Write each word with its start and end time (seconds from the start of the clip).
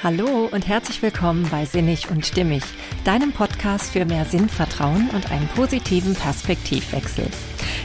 Hallo 0.00 0.48
und 0.52 0.68
herzlich 0.68 1.02
willkommen 1.02 1.48
bei 1.50 1.64
Sinnig 1.64 2.08
und 2.08 2.24
Stimmig, 2.24 2.62
deinem 3.02 3.32
Podcast 3.32 3.90
für 3.90 4.04
mehr 4.04 4.24
Sinnvertrauen 4.24 5.10
und 5.10 5.32
einen 5.32 5.48
positiven 5.48 6.14
Perspektivwechsel. 6.14 7.26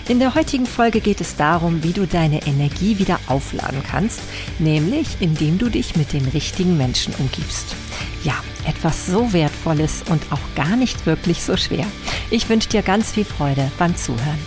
In 0.08 0.20
der 0.20 0.36
heutigen 0.36 0.68
Folge 0.68 1.02
geht 1.02 1.22
es 1.22 1.38
darum, 1.38 1.84
wie 1.84 1.92
du 1.92 2.06
deine 2.06 2.46
Energie 2.46 3.00
wieder 3.00 3.20
aufladen 3.26 3.82
kannst, 3.82 4.22
nämlich 4.60 5.22
indem 5.22 5.58
du 5.58 5.70
dich 5.70 5.96
mit 5.96 6.14
den 6.14 6.28
richtigen 6.28 6.78
Menschen 6.78 7.16
umgibst. 7.16 7.76
Ja, 8.24 8.36
etwas 8.68 9.08
so 9.08 9.34
Wertvolles 9.34 10.04
und 10.08 10.22
auch 10.32 10.56
gar 10.56 10.76
nicht 10.76 11.08
wirklich 11.08 11.42
so 11.42 11.58
schwer. 11.58 11.88
Ich 12.30 12.48
wünsche 12.48 12.70
dir 12.70 12.84
ganz 12.84 13.12
viel 13.12 13.26
Freude 13.26 13.72
beim 13.80 13.96
Zuhören. 13.96 14.40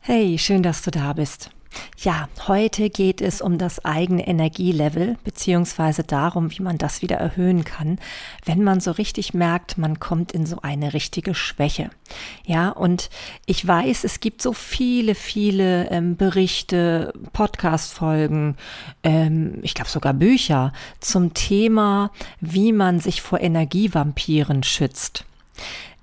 Hey, 0.00 0.36
schön, 0.36 0.64
dass 0.64 0.82
du 0.82 0.90
da 0.90 1.12
bist. 1.12 1.50
Ja, 1.98 2.28
heute 2.48 2.90
geht 2.90 3.20
es 3.20 3.40
um 3.40 3.56
das 3.56 3.84
eigene 3.84 4.26
Energielevel, 4.26 5.16
beziehungsweise 5.24 6.02
darum, 6.02 6.50
wie 6.50 6.62
man 6.62 6.76
das 6.76 7.02
wieder 7.02 7.16
erhöhen 7.16 7.64
kann, 7.64 7.98
wenn 8.44 8.62
man 8.62 8.80
so 8.80 8.90
richtig 8.90 9.32
merkt, 9.32 9.78
man 9.78 10.00
kommt 10.00 10.32
in 10.32 10.44
so 10.44 10.58
eine 10.62 10.92
richtige 10.92 11.34
Schwäche. 11.34 11.90
Ja, 12.44 12.70
und 12.70 13.10
ich 13.46 13.66
weiß, 13.66 14.04
es 14.04 14.20
gibt 14.20 14.42
so 14.42 14.52
viele, 14.52 15.14
viele 15.14 15.90
ähm, 15.90 16.16
Berichte, 16.16 17.12
Podcast-Folgen, 17.32 18.56
ähm, 19.02 19.58
ich 19.62 19.74
glaube 19.74 19.90
sogar 19.90 20.14
Bücher 20.14 20.72
zum 21.00 21.34
Thema, 21.34 22.10
wie 22.40 22.72
man 22.72 23.00
sich 23.00 23.22
vor 23.22 23.40
Energievampiren 23.40 24.62
schützt. 24.62 25.24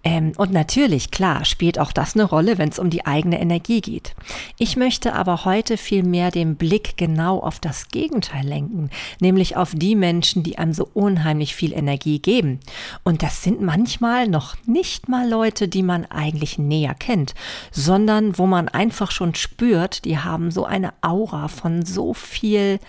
Ähm, 0.03 0.33
und 0.37 0.51
natürlich, 0.51 1.11
klar, 1.11 1.45
spielt 1.45 1.77
auch 1.77 1.91
das 1.91 2.15
eine 2.15 2.23
Rolle, 2.23 2.57
wenn 2.57 2.69
es 2.69 2.79
um 2.79 2.89
die 2.89 3.05
eigene 3.05 3.39
Energie 3.39 3.81
geht. 3.81 4.15
Ich 4.57 4.75
möchte 4.75 5.13
aber 5.13 5.45
heute 5.45 5.77
viel 5.77 6.03
mehr 6.03 6.31
den 6.31 6.55
Blick 6.55 6.97
genau 6.97 7.39
auf 7.39 7.59
das 7.59 7.89
Gegenteil 7.89 8.45
lenken, 8.45 8.89
nämlich 9.19 9.57
auf 9.57 9.73
die 9.75 9.95
Menschen, 9.95 10.43
die 10.43 10.57
einem 10.57 10.73
so 10.73 10.89
unheimlich 10.93 11.55
viel 11.55 11.73
Energie 11.73 12.19
geben. 12.19 12.59
Und 13.03 13.21
das 13.21 13.43
sind 13.43 13.61
manchmal 13.61 14.27
noch 14.27 14.55
nicht 14.65 15.07
mal 15.07 15.29
Leute, 15.29 15.67
die 15.67 15.83
man 15.83 16.05
eigentlich 16.05 16.57
näher 16.57 16.95
kennt, 16.95 17.35
sondern 17.71 18.37
wo 18.37 18.47
man 18.47 18.69
einfach 18.69 19.11
schon 19.11 19.35
spürt, 19.35 20.05
die 20.05 20.17
haben 20.17 20.51
so 20.51 20.65
eine 20.65 20.93
Aura 21.01 21.47
von 21.47 21.85
so 21.85 22.13
viel 22.13 22.79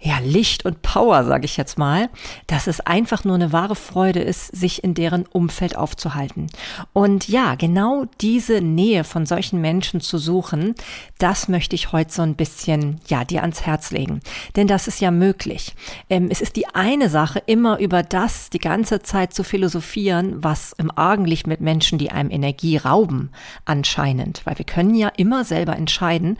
ja, 0.00 0.18
Licht 0.20 0.64
und 0.64 0.80
Power, 0.82 1.24
sage 1.24 1.44
ich 1.44 1.56
jetzt 1.56 1.76
mal, 1.76 2.08
dass 2.46 2.68
es 2.68 2.78
einfach 2.78 3.24
nur 3.24 3.34
eine 3.34 3.52
wahre 3.52 3.74
Freude 3.74 4.20
ist, 4.20 4.46
sich 4.54 4.84
in 4.84 4.94
deren 4.94 5.26
Umfeld 5.26 5.76
aufzuhalten. 5.76 6.46
Und 6.92 7.28
ja, 7.28 7.56
genau 7.56 8.06
diese 8.20 8.60
Nähe 8.60 9.02
von 9.02 9.26
solchen 9.26 9.60
Menschen 9.60 10.00
zu 10.00 10.18
suchen, 10.18 10.76
das 11.18 11.48
möchte 11.48 11.74
ich 11.74 11.90
heute 11.90 12.12
so 12.12 12.22
ein 12.22 12.36
bisschen, 12.36 13.00
ja, 13.08 13.24
dir 13.24 13.42
ans 13.42 13.62
Herz 13.62 13.90
legen. 13.90 14.20
Denn 14.54 14.68
das 14.68 14.86
ist 14.86 15.00
ja 15.00 15.10
möglich. 15.10 15.74
Ähm, 16.08 16.28
es 16.30 16.40
ist 16.40 16.54
die 16.54 16.68
eine 16.74 17.08
Sache, 17.08 17.42
immer 17.46 17.80
über 17.80 18.04
das 18.04 18.50
die 18.50 18.60
ganze 18.60 19.02
Zeit 19.02 19.34
zu 19.34 19.42
philosophieren, 19.42 20.44
was 20.44 20.74
im 20.78 20.96
Argenlicht 20.96 21.48
mit 21.48 21.60
Menschen, 21.60 21.98
die 21.98 22.12
einem 22.12 22.30
Energie 22.30 22.76
rauben, 22.76 23.30
anscheinend. 23.64 24.42
Weil 24.44 24.58
wir 24.58 24.64
können 24.64 24.94
ja 24.94 25.08
immer 25.16 25.44
selber 25.44 25.74
entscheiden, 25.74 26.38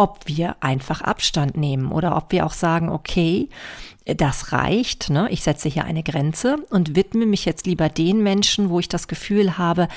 ob 0.00 0.20
wir 0.24 0.56
einfach 0.60 1.02
Abstand 1.02 1.58
nehmen 1.58 1.92
oder 1.92 2.16
ob 2.16 2.32
wir 2.32 2.46
auch 2.46 2.54
sagen, 2.54 2.88
okay, 2.88 3.50
das 4.06 4.50
reicht, 4.50 5.10
ne? 5.10 5.28
ich 5.30 5.42
setze 5.42 5.68
hier 5.68 5.84
eine 5.84 6.02
Grenze 6.02 6.56
und 6.70 6.96
widme 6.96 7.26
mich 7.26 7.44
jetzt 7.44 7.66
lieber 7.66 7.90
den 7.90 8.22
Menschen, 8.22 8.70
wo 8.70 8.80
ich 8.80 8.88
das 8.88 9.08
Gefühl 9.08 9.58
habe, 9.58 9.88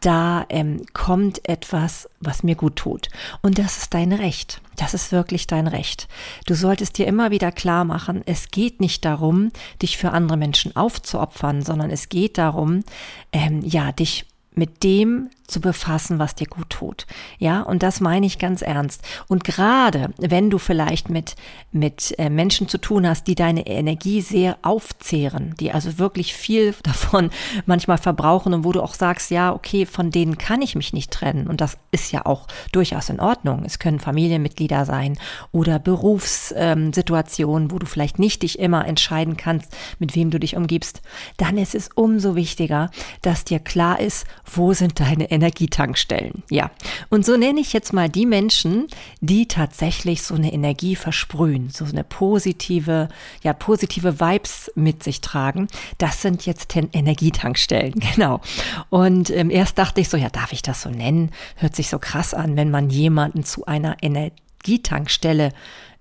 da 0.00 0.44
ähm, 0.50 0.84
kommt 0.92 1.48
etwas, 1.48 2.06
was 2.20 2.42
mir 2.42 2.54
gut 2.54 2.76
tut. 2.76 3.08
Und 3.40 3.58
das 3.58 3.78
ist 3.78 3.94
dein 3.94 4.12
Recht. 4.12 4.60
Das 4.76 4.92
ist 4.92 5.10
wirklich 5.10 5.46
dein 5.46 5.68
Recht. 5.68 6.06
Du 6.46 6.54
solltest 6.54 6.98
dir 6.98 7.06
immer 7.06 7.30
wieder 7.30 7.50
klar 7.50 7.86
machen, 7.86 8.20
es 8.26 8.50
geht 8.50 8.82
nicht 8.82 9.06
darum, 9.06 9.52
dich 9.80 9.96
für 9.96 10.10
andere 10.10 10.36
Menschen 10.36 10.76
aufzuopfern, 10.76 11.62
sondern 11.62 11.90
es 11.90 12.10
geht 12.10 12.36
darum, 12.36 12.84
ähm, 13.32 13.62
ja, 13.64 13.90
dich 13.90 14.26
mit 14.54 14.82
dem 14.84 15.30
zu 15.46 15.60
befassen, 15.60 16.18
was 16.18 16.34
dir 16.34 16.46
gut 16.46 16.70
tut. 16.70 17.06
Ja, 17.38 17.62
und 17.62 17.82
das 17.82 18.00
meine 18.00 18.26
ich 18.26 18.38
ganz 18.38 18.62
ernst. 18.62 19.02
Und 19.28 19.44
gerade 19.44 20.10
wenn 20.18 20.50
du 20.50 20.58
vielleicht 20.58 21.10
mit, 21.10 21.36
mit 21.72 22.14
äh, 22.18 22.30
Menschen 22.30 22.68
zu 22.68 22.78
tun 22.78 23.06
hast, 23.06 23.26
die 23.26 23.34
deine 23.34 23.66
Energie 23.66 24.20
sehr 24.20 24.58
aufzehren, 24.62 25.54
die 25.60 25.72
also 25.72 25.98
wirklich 25.98 26.34
viel 26.34 26.74
davon 26.82 27.30
manchmal 27.66 27.98
verbrauchen 27.98 28.54
und 28.54 28.64
wo 28.64 28.72
du 28.72 28.82
auch 28.82 28.94
sagst, 28.94 29.30
ja, 29.30 29.52
okay, 29.52 29.86
von 29.86 30.10
denen 30.10 30.38
kann 30.38 30.62
ich 30.62 30.74
mich 30.74 30.92
nicht 30.92 31.10
trennen. 31.10 31.46
Und 31.46 31.60
das 31.60 31.78
ist 31.90 32.12
ja 32.12 32.26
auch 32.26 32.46
durchaus 32.72 33.08
in 33.08 33.20
Ordnung. 33.20 33.62
Es 33.64 33.78
können 33.78 34.00
Familienmitglieder 34.00 34.84
sein 34.84 35.18
oder 35.52 35.78
Berufssituationen, 35.78 37.70
wo 37.70 37.78
du 37.78 37.86
vielleicht 37.86 38.18
nicht 38.18 38.42
dich 38.42 38.58
immer 38.58 38.86
entscheiden 38.86 39.36
kannst, 39.36 39.76
mit 39.98 40.14
wem 40.16 40.30
du 40.30 40.40
dich 40.40 40.56
umgibst. 40.56 41.02
Dann 41.36 41.58
ist 41.58 41.74
es 41.74 41.90
umso 41.94 42.34
wichtiger, 42.34 42.90
dass 43.22 43.44
dir 43.44 43.60
klar 43.60 44.00
ist, 44.00 44.26
wo 44.44 44.72
sind 44.72 45.00
deine 45.00 45.30
Energietankstellen. 45.36 46.42
Ja. 46.50 46.70
Und 47.08 47.24
so 47.24 47.36
nenne 47.36 47.60
ich 47.60 47.72
jetzt 47.72 47.92
mal 47.92 48.08
die 48.08 48.26
Menschen, 48.26 48.88
die 49.20 49.46
tatsächlich 49.46 50.22
so 50.22 50.34
eine 50.34 50.52
Energie 50.52 50.96
versprühen, 50.96 51.70
so 51.70 51.84
eine 51.84 52.04
positive, 52.04 53.08
ja, 53.42 53.52
positive 53.52 54.18
Vibes 54.18 54.72
mit 54.74 55.02
sich 55.02 55.20
tragen. 55.20 55.68
Das 55.98 56.22
sind 56.22 56.44
jetzt 56.46 56.74
Energietankstellen. 56.76 57.94
Genau. 58.16 58.40
Und 58.88 59.30
ähm, 59.30 59.50
erst 59.50 59.78
dachte 59.78 60.00
ich 60.00 60.08
so, 60.08 60.16
ja, 60.16 60.30
darf 60.30 60.52
ich 60.52 60.62
das 60.62 60.80
so 60.80 60.88
nennen? 60.88 61.32
Hört 61.56 61.76
sich 61.76 61.90
so 61.90 61.98
krass 61.98 62.32
an, 62.34 62.56
wenn 62.56 62.70
man 62.70 62.88
jemanden 62.88 63.44
zu 63.44 63.66
einer 63.66 63.96
Energietankstelle 64.00 65.52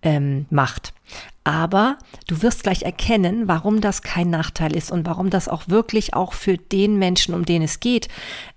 ähm, 0.02 0.46
macht. 0.50 0.94
Aber 1.46 2.00
du 2.26 2.42
wirst 2.42 2.64
gleich 2.64 2.82
erkennen, 2.82 3.48
warum 3.48 3.80
das 3.80 4.02
kein 4.02 4.32
Nachteil 4.32 4.76
ist 4.76 4.92
und 4.92 5.06
warum 5.06 5.30
das 5.30 5.48
auch 5.48 5.68
wirklich 5.68 6.16
auch 6.16 6.34
für 6.34 6.58
den 6.58 6.98
Menschen, 6.98 7.36
um 7.36 7.46
den 7.46 7.62
es 7.62 7.80
geht, 7.80 8.08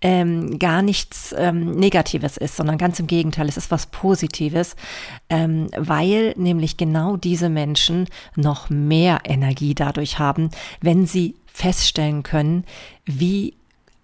ähm, 0.01 0.59
gar 0.59 0.81
nichts 0.81 1.35
ähm, 1.37 1.73
Negatives 1.73 2.39
ist, 2.39 2.57
sondern 2.57 2.79
ganz 2.79 2.99
im 2.99 3.07
Gegenteil, 3.07 3.47
es 3.47 3.59
ist 3.59 3.71
was 3.71 3.89
Positives, 3.89 4.75
ähm, 5.29 5.69
weil 5.77 6.33
nämlich 6.39 6.79
genau 6.79 7.19
diese 7.19 7.51
Menschen 7.51 8.07
noch 8.37 8.71
mehr 8.71 9.21
Energie 9.25 9.75
dadurch 9.75 10.19
haben, 10.19 10.49
wenn 10.81 11.07
sie 11.07 11.35
feststellen 11.47 12.23
können, 12.23 12.65
wie 13.05 13.53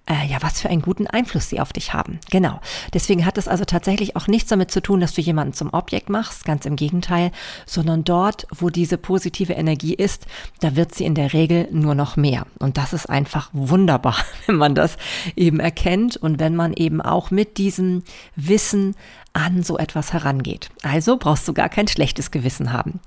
äh, 0.06 0.26
ja, 0.26 0.38
was 0.42 0.60
für 0.60 0.68
einen 0.68 0.82
guten 0.82 1.06
Einfluss 1.06 1.48
sie 1.48 1.60
auf 1.60 1.72
dich 1.72 1.94
haben. 1.94 2.20
Genau. 2.30 2.60
Deswegen 2.92 3.24
hat 3.24 3.38
es 3.38 3.48
also 3.48 3.64
tatsächlich 3.64 4.16
auch 4.16 4.26
nichts 4.26 4.50
damit 4.50 4.70
zu 4.70 4.82
tun, 4.82 5.00
dass 5.00 5.14
du 5.14 5.22
jemanden 5.22 5.54
zum 5.54 5.72
Objekt 5.72 6.10
machst, 6.10 6.44
ganz 6.44 6.66
im 6.66 6.76
Gegenteil, 6.76 7.30
sondern 7.64 8.04
dort, 8.04 8.46
wo 8.50 8.68
diese 8.68 8.98
positive 8.98 9.54
Energie 9.54 9.94
ist, 9.94 10.26
da 10.60 10.76
wird 10.76 10.94
sie 10.94 11.06
in 11.06 11.14
der 11.14 11.32
Regel 11.32 11.68
nur 11.70 11.94
noch 11.94 12.16
mehr. 12.16 12.46
Und 12.58 12.76
das 12.76 12.92
ist 12.92 13.08
einfach 13.08 13.48
wunderbar, 13.52 14.16
wenn 14.46 14.56
man 14.56 14.74
das 14.74 14.96
eben 15.36 15.58
erkennt 15.58 16.16
und 16.16 16.38
wenn 16.38 16.54
man 16.54 16.74
eben 16.74 17.00
auch 17.00 17.30
mit 17.30 17.56
diesem 17.56 18.02
Wissen 18.36 18.94
an 19.34 19.62
so 19.62 19.76
etwas 19.76 20.12
herangeht. 20.12 20.70
Also 20.82 21.18
brauchst 21.18 21.46
du 21.46 21.52
gar 21.52 21.68
kein 21.68 21.88
schlechtes 21.88 22.30
Gewissen 22.30 22.72
haben. 22.72 23.00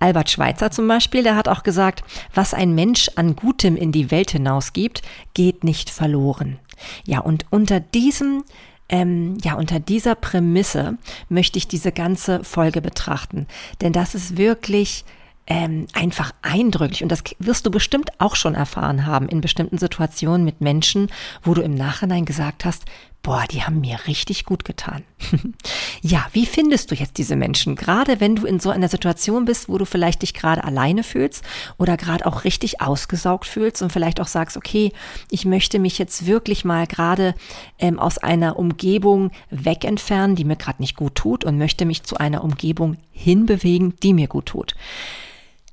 Albert 0.00 0.30
Schweitzer 0.30 0.70
zum 0.70 0.88
Beispiel, 0.88 1.22
der 1.22 1.36
hat 1.36 1.48
auch 1.48 1.62
gesagt, 1.62 2.02
was 2.34 2.54
ein 2.54 2.74
Mensch 2.74 3.10
an 3.16 3.36
Gutem 3.36 3.76
in 3.76 3.92
die 3.92 4.10
Welt 4.10 4.30
hinausgibt, 4.30 5.02
geht 5.34 5.64
nicht 5.64 5.90
verloren. 5.90 6.58
Ja, 7.04 7.20
und 7.20 7.44
unter 7.50 7.80
diesem 7.80 8.44
ähm, 8.88 9.38
ja, 9.42 9.54
unter 9.54 9.80
dieser 9.80 10.14
Prämisse 10.14 10.98
möchte 11.30 11.56
ich 11.56 11.66
diese 11.66 11.92
ganze 11.92 12.44
Folge 12.44 12.82
betrachten. 12.82 13.46
Denn 13.80 13.92
das 13.94 14.14
ist 14.14 14.36
wirklich 14.36 15.04
ähm, 15.46 15.86
einfach 15.94 16.32
eindrücklich. 16.42 17.02
Und 17.02 17.10
das 17.10 17.22
wirst 17.38 17.66
du 17.66 17.70
bestimmt 17.70 18.10
auch 18.18 18.36
schon 18.36 18.54
erfahren 18.54 19.06
haben 19.06 19.28
in 19.28 19.40
bestimmten 19.40 19.78
Situationen 19.78 20.44
mit 20.44 20.60
Menschen, 20.60 21.08
wo 21.42 21.54
du 21.54 21.62
im 21.62 21.74
Nachhinein 21.74 22.24
gesagt 22.24 22.64
hast, 22.64 22.84
boah, 23.22 23.44
die 23.50 23.62
haben 23.62 23.80
mir 23.80 23.98
richtig 24.08 24.44
gut 24.44 24.64
getan. 24.64 25.04
ja, 26.02 26.26
wie 26.32 26.44
findest 26.44 26.90
du 26.90 26.94
jetzt 26.96 27.18
diese 27.18 27.36
Menschen? 27.36 27.76
Gerade 27.76 28.20
wenn 28.20 28.34
du 28.34 28.46
in 28.46 28.58
so 28.58 28.70
einer 28.70 28.88
Situation 28.88 29.44
bist, 29.44 29.68
wo 29.68 29.78
du 29.78 29.84
vielleicht 29.84 30.22
dich 30.22 30.34
gerade 30.34 30.64
alleine 30.64 31.04
fühlst 31.04 31.44
oder 31.78 31.96
gerade 31.96 32.26
auch 32.26 32.44
richtig 32.44 32.80
ausgesaugt 32.80 33.46
fühlst 33.46 33.80
und 33.80 33.92
vielleicht 33.92 34.20
auch 34.20 34.26
sagst, 34.26 34.56
okay, 34.56 34.92
ich 35.30 35.44
möchte 35.44 35.78
mich 35.78 35.98
jetzt 35.98 36.26
wirklich 36.26 36.64
mal 36.64 36.86
gerade 36.86 37.34
ähm, 37.78 37.98
aus 37.98 38.18
einer 38.18 38.58
Umgebung 38.58 39.30
weg 39.50 39.84
entfernen, 39.84 40.34
die 40.34 40.44
mir 40.44 40.56
gerade 40.56 40.82
nicht 40.82 40.96
gut 40.96 41.14
tut 41.14 41.44
und 41.44 41.58
möchte 41.58 41.84
mich 41.84 42.02
zu 42.02 42.16
einer 42.16 42.42
Umgebung 42.42 42.96
hinbewegen, 43.12 43.94
die 44.02 44.14
mir 44.14 44.26
gut 44.26 44.46
tut. 44.46 44.74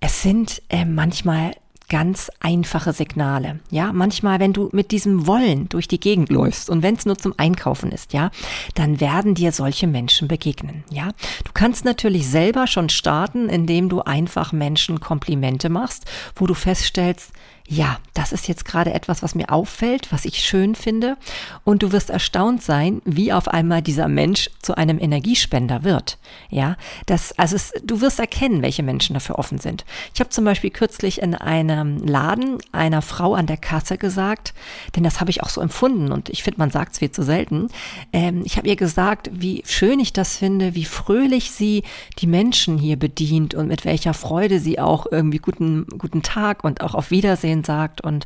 Es 0.02 0.22
sind 0.22 0.62
äh, 0.70 0.86
manchmal 0.86 1.56
ganz 1.90 2.32
einfache 2.40 2.94
Signale. 2.94 3.60
Ja, 3.72 3.92
manchmal, 3.92 4.40
wenn 4.40 4.54
du 4.54 4.70
mit 4.72 4.92
diesem 4.92 5.28
Wollen 5.28 5.68
durch 5.70 5.88
die 5.88 6.00
Gegend 6.00 6.30
läufst 6.30 6.70
und 6.70 6.84
wenn 6.84 6.96
es 6.96 7.06
nur 7.06 7.18
zum 7.18 7.34
Einkaufen 7.38 7.92
ist, 7.92 8.14
ja, 8.14 8.32
dann 8.76 9.00
werden 9.02 9.36
dir 9.36 9.52
solche 9.52 9.88
Menschen 9.88 10.28
begegnen. 10.28 10.84
Ja, 10.92 11.10
du 11.44 11.52
kannst 11.54 11.86
natürlich 11.86 12.28
selber 12.28 12.68
schon 12.68 12.90
starten, 12.90 13.50
indem 13.50 13.90
du 13.90 14.02
einfach 14.02 14.52
Menschen 14.52 15.00
Komplimente 15.00 15.70
machst, 15.70 16.06
wo 16.36 16.46
du 16.46 16.54
feststellst, 16.54 17.34
ja, 17.72 18.00
das 18.16 18.32
ist 18.32 18.48
jetzt 18.48 18.66
gerade 18.66 18.94
etwas, 18.94 19.22
was 19.22 19.36
mir 19.36 19.52
auffällt, 19.52 20.12
was 20.12 20.26
ich 20.26 20.40
schön 20.40 20.74
finde. 20.74 21.18
Und 21.64 21.84
du 21.84 21.92
wirst 21.92 22.10
erstaunt 22.10 22.64
sein, 22.64 23.00
wie 23.06 23.32
auf 23.32 23.48
einmal 23.48 23.84
dieser 23.84 24.08
Mensch 24.08 24.50
zu 24.60 24.76
einem 24.76 25.00
Energiespender 25.00 25.84
wird. 25.84 26.18
Ja, 26.50 26.78
das, 27.06 27.38
also 27.38 27.56
es, 27.56 27.72
du 27.84 28.02
wirst 28.02 28.20
erkennen, 28.20 28.64
welche 28.64 28.82
Menschen 28.82 29.14
dafür 29.14 29.38
offen 29.38 29.60
sind. 29.60 29.86
Ich 30.16 30.20
habe 30.20 30.32
zum 30.32 30.46
Beispiel 30.46 30.72
kürzlich 30.72 31.22
in 31.22 31.36
einem 31.36 32.00
Laden 32.00 32.58
einer 32.72 33.04
Frau 33.04 33.36
an 33.36 33.46
der 33.46 33.58
Kasse 33.58 34.00
gesagt, 34.00 34.56
denn 34.96 35.04
das 35.04 35.20
habe 35.20 35.30
ich 35.30 35.44
auch 35.44 35.50
so 35.50 35.62
empfunden 35.62 36.12
und 36.12 36.30
ich 36.30 36.42
finde, 36.42 36.60
man 36.60 36.72
sagt 36.72 36.94
es 36.94 37.00
viel 37.00 37.12
zu 37.12 37.22
selten. 37.22 37.68
Ähm, 38.12 38.42
ich 38.46 38.58
habe 38.58 38.68
ihr 38.68 38.78
gesagt, 38.78 39.30
wie 39.32 39.62
schön 39.68 40.00
ich 40.00 40.12
das 40.12 40.38
finde, 40.38 40.74
wie 40.74 40.86
fröhlich 40.86 41.52
sie 41.52 41.84
die 42.18 42.28
Menschen 42.28 42.80
hier 42.80 42.98
bedient 42.98 43.54
und 43.54 43.68
mit 43.68 43.86
welcher 43.86 44.16
Freude 44.16 44.60
sie 44.60 44.80
auch 44.80 45.06
irgendwie 45.12 45.38
guten, 45.38 45.86
guten 46.00 46.24
Tag 46.24 46.64
und 46.64 46.82
auch 46.82 46.96
auf 46.96 47.12
Wiedersehen 47.12 47.59
Sagt 47.64 48.02
und, 48.02 48.26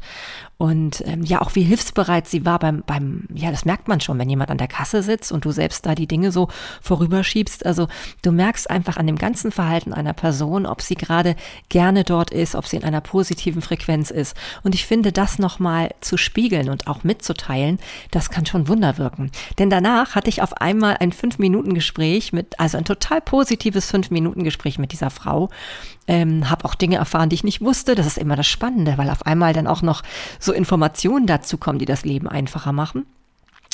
und 0.63 1.03
ähm, 1.05 1.23
ja 1.23 1.41
auch 1.41 1.55
wie 1.55 1.63
hilfsbereit 1.63 2.25
sie 2.25 2.45
war 2.45 2.57
beim, 2.57 2.83
beim, 2.85 3.27
ja, 3.33 3.51
das 3.51 3.65
merkt 3.65 3.89
man 3.89 3.99
schon, 3.99 4.17
wenn 4.17 4.29
jemand 4.29 4.49
an 4.49 4.57
der 4.57 4.69
Kasse 4.69 5.03
sitzt 5.03 5.33
und 5.33 5.43
du 5.43 5.51
selbst 5.51 5.85
da 5.85 5.93
die 5.93 6.07
Dinge 6.07 6.31
so 6.31 6.47
vorüberschiebst. 6.81 7.65
Also 7.65 7.89
du 8.21 8.31
merkst 8.31 8.69
einfach 8.69 8.95
an 8.95 9.05
dem 9.05 9.17
ganzen 9.17 9.51
Verhalten 9.51 9.91
einer 9.91 10.13
Person, 10.13 10.65
ob 10.65 10.81
sie 10.81 10.95
gerade 10.95 11.35
gerne 11.67 12.05
dort 12.05 12.31
ist, 12.31 12.55
ob 12.55 12.65
sie 12.65 12.77
in 12.77 12.85
einer 12.85 13.01
positiven 13.01 13.61
Frequenz 13.61 14.09
ist. 14.09 14.37
Und 14.63 14.73
ich 14.73 14.85
finde, 14.85 15.11
das 15.11 15.37
nochmal 15.37 15.89
zu 15.99 16.15
spiegeln 16.15 16.69
und 16.69 16.87
auch 16.87 17.03
mitzuteilen, 17.03 17.77
das 18.11 18.29
kann 18.29 18.45
schon 18.45 18.69
Wunder 18.69 18.97
wirken. 18.97 19.31
Denn 19.59 19.69
danach 19.69 20.15
hatte 20.15 20.29
ich 20.29 20.41
auf 20.41 20.61
einmal 20.61 20.95
ein 21.01 21.11
Fünf-Minuten-Gespräch 21.11 22.31
mit, 22.31 22.57
also 22.57 22.77
ein 22.77 22.85
total 22.85 23.19
positives 23.19 23.91
Fünf-Minuten-Gespräch 23.91 24.79
mit 24.79 24.93
dieser 24.93 25.09
Frau. 25.09 25.49
Ähm, 26.05 26.49
habe 26.49 26.65
auch 26.65 26.75
Dinge 26.75 26.97
erfahren, 26.97 27.29
die 27.29 27.35
ich 27.35 27.43
nicht 27.45 27.61
wusste. 27.61 27.95
Das 27.95 28.07
ist 28.07 28.17
immer 28.17 28.35
das 28.35 28.47
Spannende, 28.47 28.97
weil 28.97 29.09
auf 29.09 29.25
einmal 29.25 29.53
dann 29.53 29.67
auch 29.67 29.81
noch 29.81 30.03
so 30.39 30.52
Informationen 30.53 31.27
dazu 31.27 31.57
kommen, 31.57 31.79
die 31.79 31.85
das 31.85 32.05
Leben 32.05 32.27
einfacher 32.27 32.71
machen. 32.71 33.05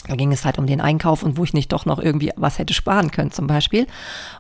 Da 0.08 0.16
ging 0.16 0.32
es 0.32 0.46
halt 0.46 0.58
um 0.58 0.66
den 0.66 0.80
Einkauf 0.80 1.24
und 1.24 1.38
wo 1.38 1.44
ich 1.44 1.54
nicht 1.54 1.74
doch 1.74 1.86
noch 1.86 2.00
irgendwie 2.00 2.32
was 2.38 2.58
hätte 2.58 2.74
sparen 2.74 3.12
können 3.12 3.32
zum 3.32 3.48
Beispiel. 3.48 3.86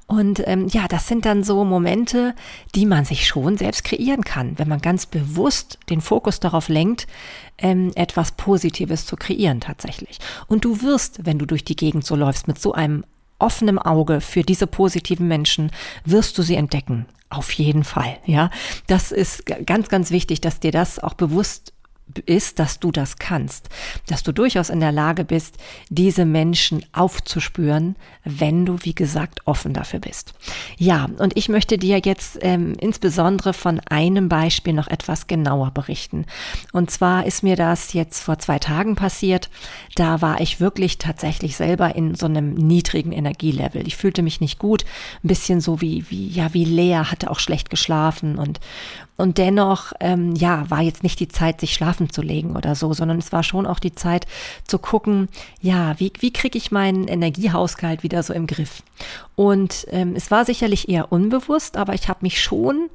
Und 0.08 0.42
ähm, 0.48 0.68
ja, 0.70 0.88
das 0.88 1.08
sind 1.08 1.26
dann 1.26 1.44
so 1.44 1.66
Momente, 1.66 2.34
die 2.76 2.86
man 2.86 3.04
sich 3.04 3.28
schon 3.28 3.58
selbst 3.58 3.84
kreieren 3.84 4.24
kann, 4.24 4.58
wenn 4.58 4.70
man 4.70 4.80
ganz 4.80 5.06
bewusst 5.06 5.78
den 5.90 6.00
Fokus 6.00 6.40
darauf 6.40 6.70
lenkt, 6.70 7.08
ähm, 7.58 7.92
etwas 7.96 8.32
Positives 8.32 9.06
zu 9.06 9.18
kreieren 9.18 9.60
tatsächlich. 9.60 10.20
Und 10.48 10.64
du 10.64 10.82
wirst, 10.82 11.26
wenn 11.26 11.40
du 11.40 11.46
durch 11.46 11.66
die 11.66 11.76
Gegend 11.76 12.06
so 12.06 12.16
läufst, 12.16 12.48
mit 12.48 12.60
so 12.60 12.72
einem 12.72 13.04
offenem 13.38 13.80
Auge 13.80 14.22
für 14.22 14.44
diese 14.44 14.66
positiven 14.66 15.28
Menschen, 15.28 15.72
wirst 16.06 16.38
du 16.38 16.42
sie 16.42 16.56
entdecken. 16.56 17.06
Auf 17.30 17.52
jeden 17.52 17.84
Fall, 17.84 18.18
ja. 18.26 18.50
Das 18.88 19.12
ist 19.12 19.46
ganz, 19.46 19.90
ganz 19.90 20.10
wichtig, 20.10 20.42
dass 20.42 20.60
dir 20.60 20.72
das 20.72 21.00
auch 21.00 21.14
bewusst 21.14 21.74
ist, 22.26 22.60
dass 22.60 22.80
du 22.80 22.92
das 22.92 23.18
kannst, 23.18 23.70
dass 24.08 24.24
du 24.24 24.32
durchaus 24.32 24.70
in 24.70 24.80
der 24.80 24.92
Lage 24.92 25.24
bist, 25.24 25.58
diese 25.90 26.26
Menschen 26.26 26.86
aufzuspüren, 26.92 27.96
wenn 28.24 28.66
du, 28.66 28.78
wie 28.82 28.96
gesagt, 28.96 29.42
offen 29.46 29.74
dafür 29.74 30.00
bist. 30.00 30.34
Ja, 30.78 31.08
und 31.18 31.38
ich 31.38 31.50
möchte 31.50 31.78
dir 31.78 32.02
jetzt 32.04 32.40
ähm, 32.42 32.74
insbesondere 32.80 33.54
von 33.54 33.80
einem 33.90 34.30
Beispiel 34.30 34.74
noch 34.74 34.88
etwas 34.88 35.28
genauer 35.28 35.72
berichten. 35.72 36.26
Und 36.74 36.92
zwar 36.92 37.26
ist 37.26 37.44
mir 37.44 37.56
das 37.56 37.94
jetzt 37.94 38.24
vor 38.24 38.40
zwei 38.40 38.60
Tagen 38.60 38.96
passiert. 38.96 39.50
Da 39.96 40.22
war 40.22 40.42
ich 40.42 40.60
wirklich 40.60 40.98
tatsächlich 40.98 41.56
selber 41.56 41.96
in 41.96 42.16
so 42.16 42.26
einem 42.26 42.54
niedrigen 42.54 43.12
Energielevel. 43.12 43.88
Ich 43.88 43.96
fühlte 43.96 44.22
mich 44.22 44.42
nicht 44.42 44.60
gut, 44.60 44.86
ein 45.24 45.28
bisschen 45.28 45.62
so 45.62 45.82
wie, 45.82 46.06
wie, 46.10 46.28
ja, 46.28 46.54
wie 46.54 46.66
leer, 46.66 47.12
hatte 47.12 47.30
auch 47.32 47.40
schlecht 47.40 47.70
geschlafen 47.70 48.38
und, 48.38 48.60
und 49.18 49.38
dennoch, 49.38 49.94
ähm, 50.00 50.36
ja, 50.36 50.70
war 50.70 50.82
jetzt 50.82 51.04
nicht 51.04 51.20
die 51.20 51.28
Zeit, 51.28 51.60
sich 51.60 51.74
schlafen 52.00 52.10
zu 52.10 52.22
legen 52.22 52.56
oder 52.56 52.76
so, 52.76 52.94
sondern 52.94 53.20
es 53.20 53.32
war 53.32 53.44
schon 53.44 53.66
auch 53.66 53.80
die 53.80 53.94
Zeit 53.94 54.26
zu 54.66 54.80
gucken, 54.80 55.28
ja, 55.62 56.00
wie, 56.00 56.12
wie 56.20 56.32
kriege 56.32 56.58
ich 56.58 56.72
meinen 56.72 57.08
Energiehaushalt 57.08 58.04
wieder 58.04 58.24
so 58.24 58.34
im 58.34 58.48
Griff? 58.48 58.84
Und 59.36 59.86
ähm, 59.92 60.14
es 60.16 60.32
war 60.32 60.46
sicherlich 60.46 60.90
eher 60.90 61.12
unbewusst, 61.12 61.78
aber 61.78 61.94
ich 61.94 62.08
habe 62.08 62.20
mich 62.22 62.42
schon 62.42 62.90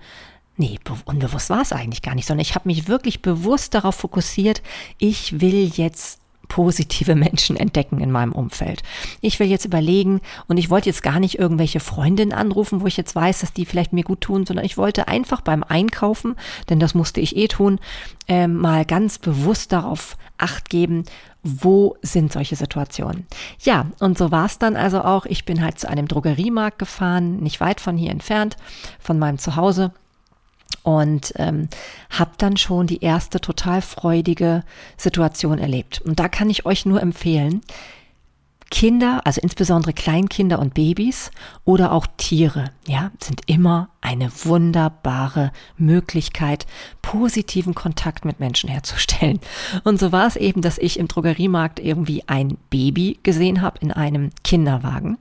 Nee, 0.57 0.79
unbewusst 1.05 1.51
war 1.51 1.63
es 1.63 1.73
eigentlich 1.73 2.01
gar 2.01 2.15
nicht, 2.15 2.29
sondern 2.29 2.43
ich 2.43 2.55
habe 2.55 2.69
mich 2.69 2.87
wirklich 2.87 3.23
bewusst 3.23 3.75
darauf 3.75 3.97
fokussiert, 3.97 4.63
ich 4.99 5.41
will 5.41 5.69
jetzt 5.75 6.21
positive 6.49 7.15
Menschen 7.15 7.57
entdecken 7.57 8.01
in 8.01 8.11
meinem 8.11 8.33
Umfeld. 8.33 8.83
Ich 9.21 9.41
will 9.41 9.49
jetzt 9.49 9.65
überlegen 9.65 10.21
und 10.47 10.57
ich 10.57 10.71
wollte 10.71 10.89
jetzt 10.89 11.03
gar 11.03 11.21
nicht 11.21 11.39
irgendwelche 11.39 11.81
Freundinnen 11.81 12.33
anrufen, 12.33 12.81
wo 12.81 12.87
ich 12.87 12.97
jetzt 12.97 13.15
weiß, 13.15 13.41
dass 13.41 13.53
die 13.53 13.67
vielleicht 13.67 13.93
mir 13.93 14.05
gut 14.05 14.21
tun, 14.21 14.47
sondern 14.47 14.65
ich 14.65 14.77
wollte 14.77 15.09
einfach 15.09 15.41
beim 15.41 15.63
Einkaufen, 15.63 16.37
denn 16.69 16.81
das 16.81 16.95
musste 16.95 17.21
ich 17.21 17.37
eh 17.37 17.49
tun, 17.49 17.79
äh, 18.29 18.47
mal 18.47 18.85
ganz 18.85 19.19
bewusst 19.19 19.73
darauf 19.73 20.17
acht 20.39 20.71
geben, 20.71 21.05
wo 21.43 21.97
sind 22.01 22.33
solche 22.33 22.57
Situationen? 22.57 23.27
Ja, 23.61 23.87
und 24.01 24.17
so 24.17 24.31
war 24.31 24.47
es 24.47 24.59
dann 24.59 24.77
also 24.77 25.03
auch. 25.03 25.27
Ich 25.27 25.45
bin 25.45 25.63
halt 25.63 25.79
zu 25.79 25.89
einem 25.89 26.09
Drogeriemarkt 26.09 26.79
gefahren, 26.79 27.37
nicht 27.41 27.61
weit 27.61 27.81
von 27.81 27.99
hier 27.99 28.11
entfernt, 28.11 28.57
von 28.99 29.19
meinem 29.19 29.39
Zuhause 29.39 29.93
und 30.85 31.33
ähm, 31.37 31.69
habe 32.11 32.33
dann 32.39 32.57
schon 32.57 32.87
die 32.87 33.03
erste 33.03 33.41
total 33.41 33.83
freudige 33.83 34.63
Situation 34.97 35.59
erlebt. 35.59 36.01
Und 36.03 36.21
da 36.21 36.29
kann 36.29 36.51
ich 36.51 36.67
euch 36.67 36.87
nur 36.87 37.03
empfehlen, 37.03 37.63
Kinder, 38.71 39.21
also 39.25 39.41
insbesondere 39.41 39.93
Kleinkinder 39.93 40.59
und 40.59 40.75
Babys 40.75 41.31
oder 41.65 41.93
auch 41.93 42.07
Tiere, 42.17 42.73
ja, 42.87 43.13
sind 43.21 43.43
immer 43.47 43.89
eine 44.01 44.31
wunderbare 44.45 45.53
Möglichkeit, 45.77 46.67
positiven 47.01 47.75
Kontakt 47.75 48.25
mit 48.25 48.41
Menschen 48.41 48.69
herzustellen. 48.69 49.39
Und 49.85 50.01
so 50.01 50.13
war 50.13 50.27
es 50.27 50.37
eben, 50.37 50.61
dass 50.61 50.79
ich 50.79 50.99
im 50.99 51.09
Drogeriemarkt 51.09 51.79
irgendwie 51.79 52.25
ein 52.27 52.59
Baby 52.69 53.21
gesehen 53.23 53.63
habe 53.63 53.79
in 53.81 53.93
einem 53.93 54.33
Kinderwagen. 54.43 55.19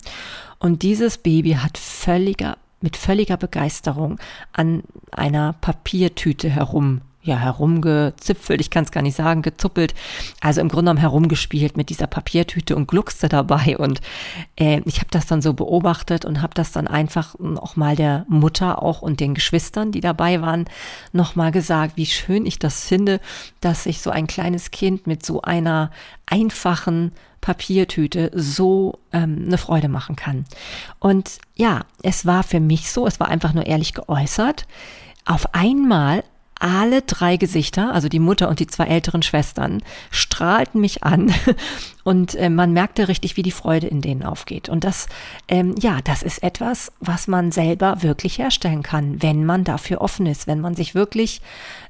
Und 0.57 0.81
dieses 0.81 1.19
Baby 1.19 1.53
hat 1.53 1.77
völliger 1.77 2.57
mit 2.83 2.97
völliger 2.97 3.37
Begeisterung 3.37 4.19
an 4.51 4.83
einer 5.11 5.53
Papiertüte 5.53 6.49
herum 6.49 7.01
ja, 7.23 7.37
herumgezipfelt, 7.37 8.59
ich 8.59 8.69
kann 8.69 8.83
es 8.83 8.91
gar 8.91 9.01
nicht 9.01 9.15
sagen, 9.15 9.41
gezuppelt, 9.41 9.95
also 10.41 10.59
im 10.59 10.67
Grunde 10.67 10.83
genommen 10.83 10.99
herumgespielt 10.99 11.77
mit 11.77 11.89
dieser 11.89 12.07
Papiertüte 12.07 12.75
und 12.75 12.87
gluckste 12.87 13.29
dabei. 13.29 13.77
Und 13.77 14.01
äh, 14.57 14.81
ich 14.85 14.99
habe 14.99 15.07
das 15.09 15.25
dann 15.25 15.41
so 15.41 15.53
beobachtet 15.53 16.25
und 16.25 16.41
habe 16.41 16.53
das 16.53 16.73
dann 16.73 16.87
einfach 16.87 17.35
auch 17.55 17.77
mal 17.77 17.95
der 17.95 18.25
Mutter 18.27 18.83
auch 18.83 19.01
und 19.01 19.21
den 19.21 19.33
Geschwistern, 19.33 19.91
die 19.91 20.01
dabei 20.01 20.41
waren, 20.41 20.65
nochmal 21.13 21.51
gesagt, 21.51 21.95
wie 21.95 22.05
schön 22.05 22.45
ich 22.45 22.59
das 22.59 22.85
finde, 22.85 23.21
dass 23.61 23.83
sich 23.83 24.01
so 24.01 24.09
ein 24.09 24.27
kleines 24.27 24.71
Kind 24.71 25.07
mit 25.07 25.25
so 25.25 25.41
einer 25.41 25.91
einfachen 26.25 27.13
Papiertüte 27.39 28.31
so 28.33 28.99
ähm, 29.11 29.43
eine 29.45 29.57
Freude 29.57 29.87
machen 29.87 30.15
kann. 30.15 30.45
Und 30.99 31.39
ja, 31.55 31.81
es 32.01 32.25
war 32.25 32.43
für 32.43 32.59
mich 32.59 32.91
so, 32.91 33.05
es 33.07 33.19
war 33.19 33.27
einfach 33.27 33.53
nur 33.53 33.65
ehrlich 33.65 33.93
geäußert. 33.93 34.65
Auf 35.25 35.53
einmal 35.53 36.23
alle 36.63 37.01
drei 37.01 37.35
Gesichter, 37.35 37.93
also 37.93 38.07
die 38.07 38.19
Mutter 38.19 38.47
und 38.47 38.61
die 38.61 38.67
zwei 38.67 38.85
älteren 38.85 39.21
Schwestern, 39.21 39.83
strahlten 40.11 40.79
mich 40.79 41.03
an 41.03 41.33
und 42.05 42.35
äh, 42.35 42.49
man 42.49 42.71
merkte 42.71 43.09
richtig, 43.09 43.35
wie 43.35 43.43
die 43.43 43.51
Freude 43.51 43.87
in 43.87 43.99
denen 43.99 44.23
aufgeht. 44.23 44.69
Und 44.69 44.85
das, 44.85 45.07
ähm, 45.49 45.75
ja, 45.77 45.99
das 46.05 46.23
ist 46.23 46.41
etwas, 46.41 46.93
was 47.01 47.27
man 47.27 47.51
selber 47.51 48.01
wirklich 48.01 48.37
herstellen 48.37 48.81
kann, 48.81 49.21
wenn 49.21 49.45
man 49.45 49.65
dafür 49.65 49.99
offen 49.99 50.25
ist, 50.25 50.47
wenn 50.47 50.61
man 50.61 50.73
sich 50.73 50.95
wirklich, 50.95 51.41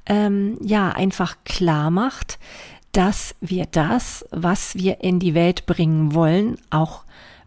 ähm, 0.08 0.58
ja, 0.60 0.89
einfach 0.89 1.36
klar 1.46 1.92
macht, 1.92 2.39
dass 2.94 3.36
wir 3.42 3.68
das, 3.68 4.25
was 4.32 4.75
wir 4.75 5.01
in 5.01 5.20
die 5.20 5.36
Welt 5.36 5.68
bringen 5.68 6.15
wollen, 6.15 6.58
auch 6.72 7.03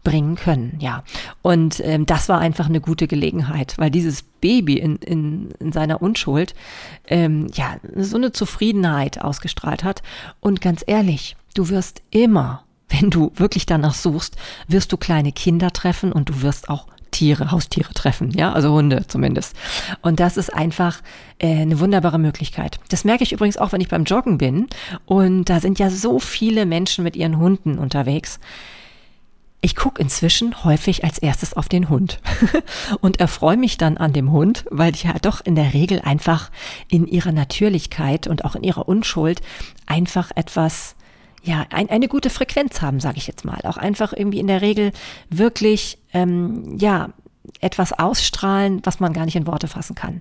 bringen 0.07 0.35
können, 0.35 0.77
ja. 0.79 1.03
Und 1.41 1.81
ähm, 1.83 2.05
das 2.05 2.29
war 2.29 2.39
einfach 2.39 2.67
eine 2.67 2.79
gute 2.79 3.07
Gelegenheit, 3.07 3.73
weil 3.77 3.91
dieses 3.91 4.21
Baby 4.21 4.77
in, 4.77 4.95
in, 4.95 5.51
in 5.59 5.73
seiner 5.73 6.01
Unschuld 6.01 6.55
ähm, 7.07 7.47
ja 7.53 7.75
so 7.97 8.15
eine 8.15 8.31
Zufriedenheit 8.31 9.21
ausgestrahlt 9.21 9.83
hat. 9.83 10.03
Und 10.39 10.61
ganz 10.61 10.81
ehrlich, 10.87 11.35
du 11.55 11.67
wirst 11.67 12.03
immer, 12.09 12.63
wenn 12.87 13.09
du 13.09 13.33
wirklich 13.35 13.65
danach 13.65 13.95
suchst, 13.95 14.37
wirst 14.69 14.93
du 14.93 14.97
kleine 14.97 15.33
Kinder 15.33 15.71
treffen 15.71 16.13
und 16.13 16.29
du 16.29 16.41
wirst 16.41 16.69
auch 16.69 16.87
Tiere, 17.11 17.51
Haustiere 17.51 17.93
treffen, 17.93 18.31
ja, 18.31 18.53
also 18.53 18.71
Hunde 18.71 19.07
zumindest. 19.07 19.57
Und 20.01 20.21
das 20.21 20.37
ist 20.37 20.53
einfach 20.53 21.01
äh, 21.39 21.47
eine 21.47 21.81
wunderbare 21.81 22.17
Möglichkeit. 22.17 22.79
Das 22.87 23.03
merke 23.03 23.23
ich 23.23 23.33
übrigens 23.33 23.57
auch, 23.57 23.73
wenn 23.73 23.81
ich 23.81 23.89
beim 23.89 24.05
Joggen 24.05 24.37
bin 24.37 24.67
und 25.05 25.49
da 25.49 25.59
sind 25.59 25.79
ja 25.79 25.89
so 25.89 26.19
viele 26.19 26.65
Menschen 26.65 27.03
mit 27.03 27.17
ihren 27.17 27.39
Hunden 27.39 27.77
unterwegs. 27.77 28.39
Ich 29.59 29.75
gucke 29.75 30.01
inzwischen 30.01 30.63
häufig 30.63 31.03
als 31.03 31.17
erstes 31.17 31.55
auf 31.55 31.67
den 31.67 31.89
Hund 31.89 32.19
und 33.01 33.19
erfreue 33.19 33.57
mich 33.57 33.77
dann 33.77 33.97
an 33.97 34.13
dem 34.13 34.31
Hund, 34.31 34.65
weil 34.69 34.91
die 34.91 35.07
ja 35.07 35.15
doch 35.21 35.41
in 35.43 35.55
der 35.55 35.73
Regel 35.73 36.01
einfach 36.01 36.51
in 36.89 37.07
ihrer 37.07 37.31
Natürlichkeit 37.31 38.27
und 38.27 38.45
auch 38.45 38.55
in 38.55 38.63
ihrer 38.63 38.87
Unschuld 38.87 39.41
einfach 39.87 40.31
etwas 40.35 40.95
ja, 41.43 41.65
ein, 41.71 41.89
eine 41.89 42.07
gute 42.07 42.29
Frequenz 42.29 42.81
haben, 42.81 42.99
sage 42.99 43.17
ich 43.17 43.25
jetzt 43.27 43.45
mal. 43.45 43.59
Auch 43.63 43.77
einfach 43.77 44.13
irgendwie 44.13 44.39
in 44.39 44.47
der 44.47 44.61
Regel 44.61 44.91
wirklich, 45.29 45.97
ähm, 46.13 46.77
ja, 46.77 47.09
etwas 47.61 47.93
ausstrahlen, 47.93 48.81
was 48.83 48.99
man 48.99 49.13
gar 49.13 49.25
nicht 49.25 49.35
in 49.35 49.47
Worte 49.47 49.67
fassen 49.67 49.95
kann. 49.95 50.19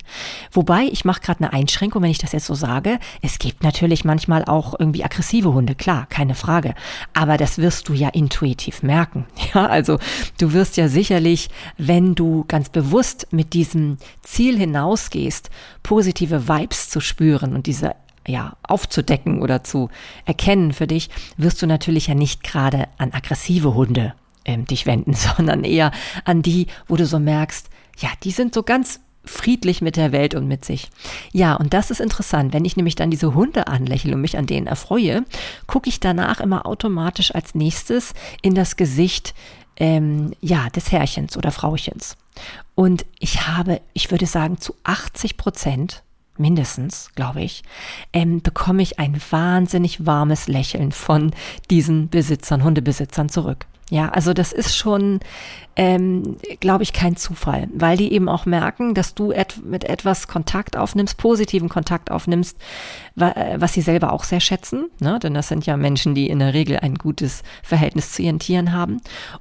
Wobei, 0.52 0.84
ich 0.84 1.04
mache 1.04 1.20
gerade 1.20 1.40
eine 1.40 1.52
Einschränkung, 1.52 2.02
wenn 2.02 2.10
ich 2.10 2.18
das 2.18 2.32
jetzt 2.32 2.46
so 2.46 2.54
sage. 2.54 2.98
Es 3.22 3.38
gibt 3.38 3.62
natürlich 3.62 4.04
manchmal 4.04 4.44
auch 4.44 4.74
irgendwie 4.78 5.04
aggressive 5.04 5.52
Hunde, 5.52 5.74
klar, 5.74 6.06
keine 6.08 6.34
Frage. 6.34 6.74
Aber 7.14 7.36
das 7.36 7.58
wirst 7.58 7.88
du 7.88 7.94
ja 7.94 8.08
intuitiv 8.08 8.82
merken. 8.82 9.26
Ja, 9.54 9.66
also 9.66 9.98
du 10.38 10.52
wirst 10.52 10.76
ja 10.76 10.88
sicherlich, 10.88 11.50
wenn 11.78 12.16
du 12.16 12.44
ganz 12.48 12.68
bewusst 12.68 13.28
mit 13.30 13.52
diesem 13.52 13.96
Ziel 14.22 14.58
hinausgehst, 14.58 15.50
positive 15.84 16.48
Vibes 16.48 16.90
zu 16.90 17.00
spüren 17.00 17.54
und 17.54 17.66
diese 17.66 17.94
ja, 18.26 18.56
aufzudecken 18.64 19.40
oder 19.40 19.62
zu 19.62 19.88
erkennen 20.24 20.72
für 20.72 20.88
dich, 20.88 21.10
wirst 21.36 21.62
du 21.62 21.66
natürlich 21.66 22.08
ja 22.08 22.14
nicht 22.14 22.42
gerade 22.42 22.88
an 22.98 23.12
aggressive 23.12 23.74
Hunde 23.74 24.14
ähm, 24.46 24.64
dich 24.64 24.86
wenden, 24.86 25.12
sondern 25.36 25.64
eher 25.64 25.92
an 26.24 26.40
die, 26.40 26.68
wo 26.88 26.96
du 26.96 27.04
so 27.04 27.18
merkst, 27.18 27.68
ja, 27.98 28.08
die 28.22 28.30
sind 28.30 28.54
so 28.54 28.62
ganz 28.62 29.00
friedlich 29.24 29.82
mit 29.82 29.96
der 29.96 30.12
Welt 30.12 30.34
und 30.34 30.46
mit 30.46 30.64
sich. 30.64 30.88
Ja, 31.32 31.54
und 31.54 31.74
das 31.74 31.90
ist 31.90 32.00
interessant. 32.00 32.52
Wenn 32.54 32.64
ich 32.64 32.76
nämlich 32.76 32.94
dann 32.94 33.10
diese 33.10 33.34
Hunde 33.34 33.66
anlächle 33.66 34.14
und 34.14 34.20
mich 34.20 34.38
an 34.38 34.46
denen 34.46 34.66
erfreue, 34.66 35.24
gucke 35.66 35.88
ich 35.88 36.00
danach 36.00 36.40
immer 36.40 36.64
automatisch 36.64 37.34
als 37.34 37.54
nächstes 37.54 38.14
in 38.42 38.54
das 38.54 38.76
Gesicht 38.76 39.34
ähm, 39.76 40.32
ja, 40.40 40.68
des 40.70 40.92
Herrchens 40.92 41.36
oder 41.36 41.50
Frauchens. 41.50 42.16
Und 42.74 43.04
ich 43.18 43.46
habe, 43.48 43.80
ich 43.94 44.10
würde 44.10 44.26
sagen, 44.26 44.58
zu 44.58 44.74
80 44.84 45.36
Prozent 45.36 46.02
mindestens, 46.38 47.10
glaube 47.14 47.42
ich, 47.42 47.62
ähm, 48.12 48.42
bekomme 48.42 48.82
ich 48.82 48.98
ein 48.98 49.20
wahnsinnig 49.30 50.06
warmes 50.06 50.48
Lächeln 50.48 50.92
von 50.92 51.32
diesen 51.70 52.08
Besitzern, 52.08 52.64
Hundebesitzern 52.64 53.28
zurück. 53.28 53.66
Ja, 53.88 54.08
also 54.08 54.34
das 54.34 54.52
ist 54.52 54.76
schon, 54.76 55.20
ähm, 55.76 56.38
glaube 56.58 56.82
ich, 56.82 56.92
kein 56.92 57.14
Zufall, 57.14 57.68
weil 57.72 57.96
die 57.96 58.12
eben 58.12 58.28
auch 58.28 58.44
merken, 58.44 58.94
dass 58.94 59.14
du 59.14 59.30
et 59.30 59.64
mit 59.64 59.84
etwas 59.84 60.26
Kontakt 60.26 60.76
aufnimmst, 60.76 61.18
positiven 61.18 61.68
Kontakt 61.68 62.10
aufnimmst, 62.10 62.58
wa 63.14 63.32
was 63.54 63.74
sie 63.74 63.82
selber 63.82 64.12
auch 64.12 64.24
sehr 64.24 64.40
schätzen, 64.40 64.86
ne? 64.98 65.20
denn 65.20 65.34
das 65.34 65.46
sind 65.46 65.66
ja 65.66 65.76
Menschen, 65.76 66.16
die 66.16 66.28
in 66.28 66.40
der 66.40 66.52
Regel 66.52 66.80
ein 66.80 66.96
gutes 66.96 67.44
Verhältnis 67.62 68.10
zu 68.10 68.22
ihren 68.22 68.40
Tieren 68.40 68.72
haben. 68.72 69.00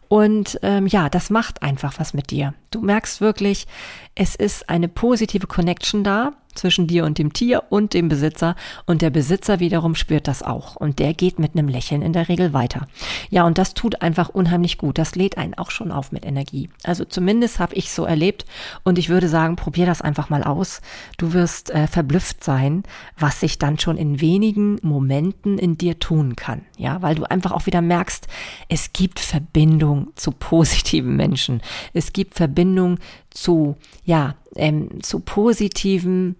Und 0.09 0.59
ähm, 0.61 0.85
ja, 0.85 1.09
das 1.09 1.31
macht 1.31 1.63
einfach 1.63 1.95
was 1.97 2.13
mit 2.13 2.29
dir. 2.29 2.53
Du 2.69 2.81
merkst 2.81 3.21
wirklich, 3.21 3.65
es 4.13 4.35
ist 4.35 4.69
eine 4.69 4.89
positive 4.89 5.47
Connection 5.47 6.03
da 6.03 6.33
zwischen 6.55 6.87
dir 6.87 7.05
und 7.05 7.17
dem 7.17 7.33
Tier 7.33 7.63
und 7.69 7.93
dem 7.93 8.09
Besitzer 8.09 8.55
und 8.85 9.01
der 9.01 9.09
Besitzer 9.09 9.59
wiederum 9.59 9.95
spürt 9.95 10.27
das 10.27 10.43
auch 10.43 10.75
und 10.75 10.99
der 10.99 11.13
geht 11.13 11.39
mit 11.39 11.53
einem 11.53 11.67
Lächeln 11.67 12.01
in 12.01 12.13
der 12.13 12.29
Regel 12.29 12.53
weiter. 12.53 12.87
Ja, 13.29 13.45
und 13.45 13.57
das 13.57 13.73
tut 13.73 14.01
einfach 14.01 14.29
unheimlich 14.29 14.77
gut. 14.77 14.97
Das 14.97 15.15
lädt 15.15 15.37
einen 15.37 15.53
auch 15.53 15.71
schon 15.71 15.91
auf 15.91 16.11
mit 16.11 16.25
Energie. 16.25 16.69
Also 16.83 17.05
zumindest 17.05 17.59
habe 17.59 17.75
ich 17.75 17.91
so 17.91 18.05
erlebt 18.05 18.45
und 18.83 18.97
ich 18.97 19.09
würde 19.09 19.27
sagen, 19.27 19.55
probier 19.55 19.85
das 19.85 20.01
einfach 20.01 20.29
mal 20.29 20.43
aus. 20.43 20.81
Du 21.17 21.33
wirst 21.33 21.69
äh, 21.71 21.87
verblüfft 21.87 22.43
sein, 22.43 22.83
was 23.17 23.39
sich 23.39 23.59
dann 23.59 23.79
schon 23.79 23.97
in 23.97 24.21
wenigen 24.21 24.79
Momenten 24.81 25.57
in 25.57 25.77
dir 25.77 25.99
tun 25.99 26.35
kann. 26.35 26.61
Ja, 26.77 27.01
weil 27.01 27.15
du 27.15 27.23
einfach 27.23 27.51
auch 27.51 27.65
wieder 27.65 27.81
merkst, 27.81 28.27
es 28.69 28.93
gibt 28.93 29.19
Verbindung 29.19 30.09
zu 30.15 30.31
positiven 30.31 31.15
Menschen. 31.15 31.61
Es 31.93 32.13
gibt 32.13 32.35
Verbindung 32.35 32.99
zu, 33.29 33.75
ja, 34.05 34.35
ähm, 34.55 35.01
zu 35.01 35.19
positiven 35.19 36.35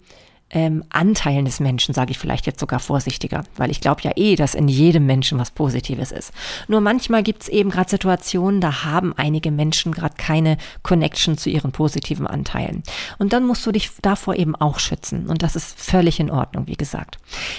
ähm, 0.52 0.84
Anteilen 0.90 1.46
des 1.46 1.60
Menschen, 1.60 1.94
sage 1.94 2.12
ich 2.12 2.20
vielleicht 2.20 2.46
jetzt 2.46 2.60
sogar 2.60 2.80
vorsichtiger, 2.80 3.44
weil 3.58 3.72
ich 3.72 3.82
glaube 3.82 4.02
ja 4.04 4.12
eh, 4.16 4.36
dass 4.36 4.54
in 4.54 4.68
jedem 4.68 5.06
Menschen 5.06 5.40
was 5.40 5.52
Positives 5.52 6.12
ist. 6.12 6.32
Nur 6.68 6.82
manchmal 6.82 7.24
gibt 7.24 7.44
es 7.44 7.50
eben 7.50 7.72
gerade 7.72 7.90
Situationen, 7.90 8.62
da 8.62 8.84
haben 8.84 9.14
einige 9.18 9.52
Menschen 9.52 9.92
gerade 9.92 10.16
keine 10.18 10.58
Connection 10.84 11.38
zu 11.38 11.50
ihren 11.50 11.72
positiven 11.72 12.28
Anteilen. 12.28 12.84
Und 13.18 13.34
dann 13.34 13.46
musst 13.46 13.66
du 13.66 13.72
dich 13.72 13.92
davor 14.02 14.36
eben 14.36 14.56
auch 14.56 14.80
schützen. 14.80 15.28
Und 15.28 15.42
das 15.42 15.56
ist 15.56 15.80
völlig 15.80 16.20
in 16.20 16.30
Ordnung, 16.30 16.68
wie 16.68 16.78
gesagt. 16.78 17.18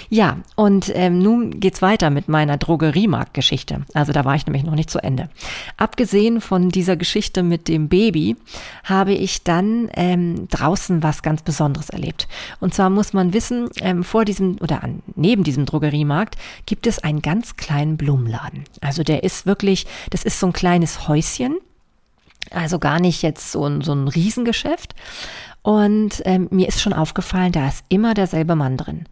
Ja, 0.09 0.37
und 0.55 0.91
ähm, 0.95 1.19
nun 1.19 1.59
geht's 1.59 1.81
weiter 1.81 2.09
mit 2.09 2.29
meiner 2.29 2.57
Drogeriemarktgeschichte. 2.57 3.81
Also 3.93 4.13
da 4.13 4.23
war 4.23 4.35
ich 4.35 4.45
nämlich 4.45 4.63
noch 4.63 4.75
nicht 4.75 4.89
zu 4.89 4.99
Ende. 4.99 5.29
Abgesehen 5.75 6.39
von 6.39 6.69
dieser 6.69 6.95
Geschichte 6.95 7.43
mit 7.43 7.67
dem 7.67 7.89
Baby 7.89 8.37
habe 8.85 9.13
ich 9.13 9.43
dann 9.43 9.89
ähm, 9.93 10.47
draußen 10.47 11.03
was 11.03 11.21
ganz 11.21 11.41
Besonderes 11.41 11.89
erlebt. 11.89 12.27
Und 12.61 12.76
zwar 12.77 12.91
muss 12.91 13.11
man 13.11 13.33
wissen, 13.33 13.69
ähm, 13.81 14.03
vor 14.03 14.23
diesem 14.23 14.57
oder 14.61 14.83
an, 14.83 15.01
neben 15.15 15.43
diesem 15.43 15.65
Drogeriemarkt 15.65 16.35
gibt 16.67 16.85
es 16.85 16.99
einen 16.99 17.23
ganz 17.23 17.57
kleinen 17.57 17.97
Blumenladen. 17.97 18.65
Also 18.81 19.01
der 19.01 19.23
ist 19.23 19.47
wirklich, 19.47 19.87
das 20.11 20.23
ist 20.23 20.39
so 20.39 20.45
ein 20.45 20.53
kleines 20.53 21.07
Häuschen. 21.07 21.57
Also 22.51 22.77
gar 22.77 22.99
nicht 22.99 23.23
jetzt 23.23 23.51
so 23.51 23.65
ein, 23.65 23.81
so 23.81 23.93
ein 23.93 24.07
Riesengeschäft. 24.07 24.93
Und 25.63 26.21
ähm, 26.25 26.49
mir 26.51 26.67
ist 26.67 26.79
schon 26.79 26.93
aufgefallen, 26.93 27.51
da 27.51 27.67
ist 27.67 27.83
immer 27.89 28.13
derselbe 28.13 28.55
Mann 28.55 28.77
drin. 28.77 29.05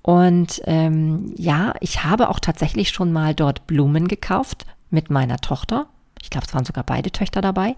Und 0.00 0.62
ähm, 0.64 1.34
ja, 1.36 1.74
ich 1.80 2.02
habe 2.02 2.30
auch 2.30 2.40
tatsächlich 2.40 2.88
schon 2.88 3.12
mal 3.12 3.34
dort 3.34 3.66
Blumen 3.66 4.08
gekauft 4.08 4.64
mit 4.88 5.10
meiner 5.10 5.36
Tochter 5.36 5.88
ich 6.22 6.30
glaube, 6.30 6.46
es 6.46 6.54
waren 6.54 6.64
sogar 6.64 6.84
beide 6.84 7.10
Töchter 7.10 7.40
dabei. 7.40 7.76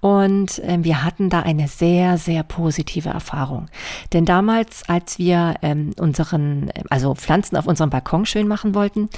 Und 0.00 0.58
äh, 0.60 0.78
wir 0.80 1.04
hatten 1.04 1.30
da 1.30 1.40
eine 1.40 1.68
sehr, 1.68 2.18
sehr 2.18 2.42
positive 2.42 3.08
Erfahrung. 3.08 3.68
Denn 4.12 4.24
damals, 4.24 4.88
als 4.88 5.18
wir 5.18 5.56
ähm, 5.62 5.90
unseren, 5.98 6.70
also 6.90 7.14
Pflanzen 7.14 7.56
auf 7.56 7.66
unserem 7.66 7.90
Balkon 7.90 8.26
schön 8.26 8.48
machen 8.48 8.74
wollten, 8.74 9.08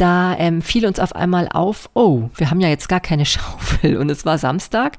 da 0.00 0.34
ähm, 0.38 0.62
fiel 0.62 0.86
uns 0.86 0.98
auf 0.98 1.14
einmal 1.14 1.48
auf, 1.48 1.90
oh, 1.92 2.30
wir 2.34 2.50
haben 2.50 2.60
ja 2.60 2.68
jetzt 2.68 2.88
gar 2.88 3.00
keine 3.00 3.26
Schaufel 3.26 3.96
und 3.98 4.10
es 4.10 4.24
war 4.24 4.38
Samstag 4.38 4.98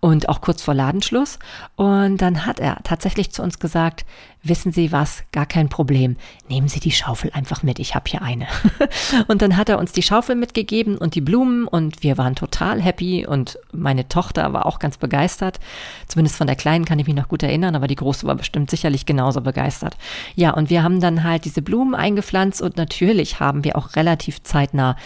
und 0.00 0.28
auch 0.28 0.40
kurz 0.40 0.62
vor 0.62 0.74
Ladenschluss. 0.74 1.38
Und 1.76 2.18
dann 2.18 2.46
hat 2.46 2.60
er 2.60 2.78
tatsächlich 2.84 3.32
zu 3.32 3.42
uns 3.42 3.58
gesagt, 3.58 4.04
wissen 4.42 4.72
Sie 4.72 4.92
was, 4.92 5.24
gar 5.32 5.46
kein 5.46 5.68
Problem, 5.68 6.16
nehmen 6.48 6.68
Sie 6.68 6.78
die 6.78 6.92
Schaufel 6.92 7.30
einfach 7.34 7.62
mit, 7.62 7.78
ich 7.80 7.94
habe 7.94 8.08
hier 8.08 8.22
eine. 8.22 8.46
und 9.26 9.42
dann 9.42 9.56
hat 9.56 9.68
er 9.68 9.78
uns 9.78 9.92
die 9.92 10.02
Schaufel 10.02 10.36
mitgegeben 10.36 10.96
und 10.96 11.14
die 11.16 11.20
Blumen 11.20 11.66
und 11.66 12.02
wir 12.02 12.18
waren 12.18 12.36
total 12.36 12.80
happy 12.80 13.26
und 13.26 13.58
meine 13.72 14.08
Tochter 14.08 14.52
war 14.52 14.66
auch 14.66 14.78
ganz 14.78 14.96
begeistert. 14.96 15.58
Zumindest 16.06 16.36
von 16.36 16.46
der 16.46 16.56
Kleinen 16.56 16.84
kann 16.84 16.98
ich 16.98 17.06
mich 17.06 17.16
noch 17.16 17.28
gut 17.28 17.42
erinnern, 17.42 17.74
aber 17.74 17.88
die 17.88 17.96
Große 17.96 18.26
war 18.26 18.36
bestimmt 18.36 18.70
sicherlich 18.70 19.06
genauso 19.06 19.40
begeistert. 19.40 19.96
Ja, 20.36 20.52
und 20.52 20.70
wir 20.70 20.82
haben 20.82 21.00
dann 21.00 21.24
halt 21.24 21.44
diese 21.44 21.62
Blumen 21.62 21.94
eingepflanzt 21.94 22.62
und 22.62 22.76
natürlich 22.76 23.40
haben 23.40 23.64
wir 23.64 23.76
auch 23.76 23.96
relativ 23.96 24.42
zeitnah 24.42 24.96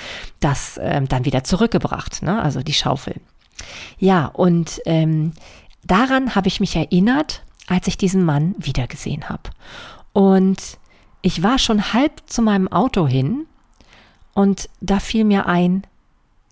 das 0.41 0.79
ähm, 0.83 1.09
dann 1.09 1.25
wieder 1.25 1.45
zurückgebracht, 1.45 2.23
ne? 2.23 2.43
also 2.43 2.61
die 2.61 2.75
Schaufel. 2.75 3.15
Ja, 3.99 4.27
und 4.27 4.81
ähm, 4.87 5.33
daran 5.85 6.35
habe 6.35 6.49
ich 6.49 6.61
mich 6.61 6.77
erinnert, 6.77 7.43
als 7.67 7.87
ich 7.87 7.97
diesen 7.97 8.25
Mann 8.25 8.55
wiedergesehen 8.59 9.29
habe. 9.29 9.51
Und 10.13 10.79
ich 11.23 11.43
war 11.43 11.59
schon 11.59 11.93
halb 11.93 12.23
zu 12.27 12.43
meinem 12.43 12.69
Auto 12.69 13.07
hin 13.07 13.47
und 14.35 14.69
da 14.81 14.99
fiel 14.99 15.25
mir 15.25 15.47
ein, 15.47 15.87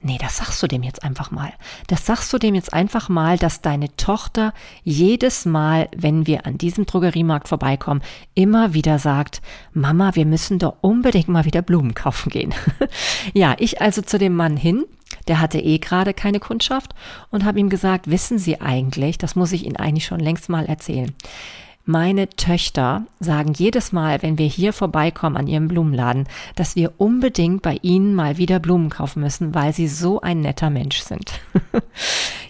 nee, 0.02 0.18
das 0.18 0.38
sagst 0.38 0.62
du 0.62 0.66
dem 0.66 0.82
jetzt 0.82 1.02
einfach 1.02 1.30
mal. 1.30 1.52
Das 1.88 2.06
sagst 2.06 2.32
du 2.32 2.38
dem 2.38 2.54
jetzt 2.54 2.72
einfach 2.72 3.08
mal, 3.08 3.36
dass 3.36 3.60
deine 3.60 3.94
Tochter 3.96 4.54
jedes 4.84 5.44
Mal, 5.44 5.88
wenn 5.96 6.26
wir 6.26 6.46
an 6.46 6.58
diesem 6.58 6.86
Drogeriemarkt 6.86 7.48
vorbeikommen, 7.48 8.02
immer 8.34 8.74
wieder 8.74 8.98
sagt, 8.98 9.42
Mama, 9.72 10.14
wir 10.14 10.26
müssen 10.26 10.58
doch 10.58 10.76
unbedingt 10.80 11.28
mal 11.28 11.44
wieder 11.44 11.62
Blumen 11.62 11.94
kaufen 11.94 12.30
gehen. 12.30 12.54
ja, 13.34 13.56
ich 13.58 13.80
also 13.80 14.02
zu 14.02 14.18
dem 14.18 14.34
Mann 14.34 14.56
hin 14.56 14.84
der 15.28 15.40
hatte 15.40 15.58
eh 15.58 15.78
gerade 15.78 16.14
keine 16.14 16.40
Kundschaft 16.40 16.94
und 17.30 17.44
habe 17.44 17.60
ihm 17.60 17.68
gesagt, 17.68 18.10
wissen 18.10 18.38
Sie 18.38 18.60
eigentlich, 18.60 19.18
das 19.18 19.36
muss 19.36 19.52
ich 19.52 19.64
Ihnen 19.64 19.76
eigentlich 19.76 20.06
schon 20.06 20.20
längst 20.20 20.48
mal 20.48 20.66
erzählen. 20.66 21.12
Meine 21.86 22.28
Töchter 22.28 23.06
sagen 23.18 23.52
jedes 23.54 23.90
Mal, 23.90 24.22
wenn 24.22 24.38
wir 24.38 24.46
hier 24.46 24.72
vorbeikommen 24.72 25.36
an 25.36 25.46
ihrem 25.46 25.66
Blumenladen, 25.66 26.28
dass 26.54 26.76
wir 26.76 26.92
unbedingt 26.98 27.62
bei 27.62 27.78
ihnen 27.82 28.14
mal 28.14 28.36
wieder 28.36 28.60
Blumen 28.60 28.90
kaufen 28.90 29.22
müssen, 29.22 29.54
weil 29.54 29.72
sie 29.72 29.88
so 29.88 30.20
ein 30.20 30.40
netter 30.40 30.70
Mensch 30.70 31.00
sind. 31.00 31.40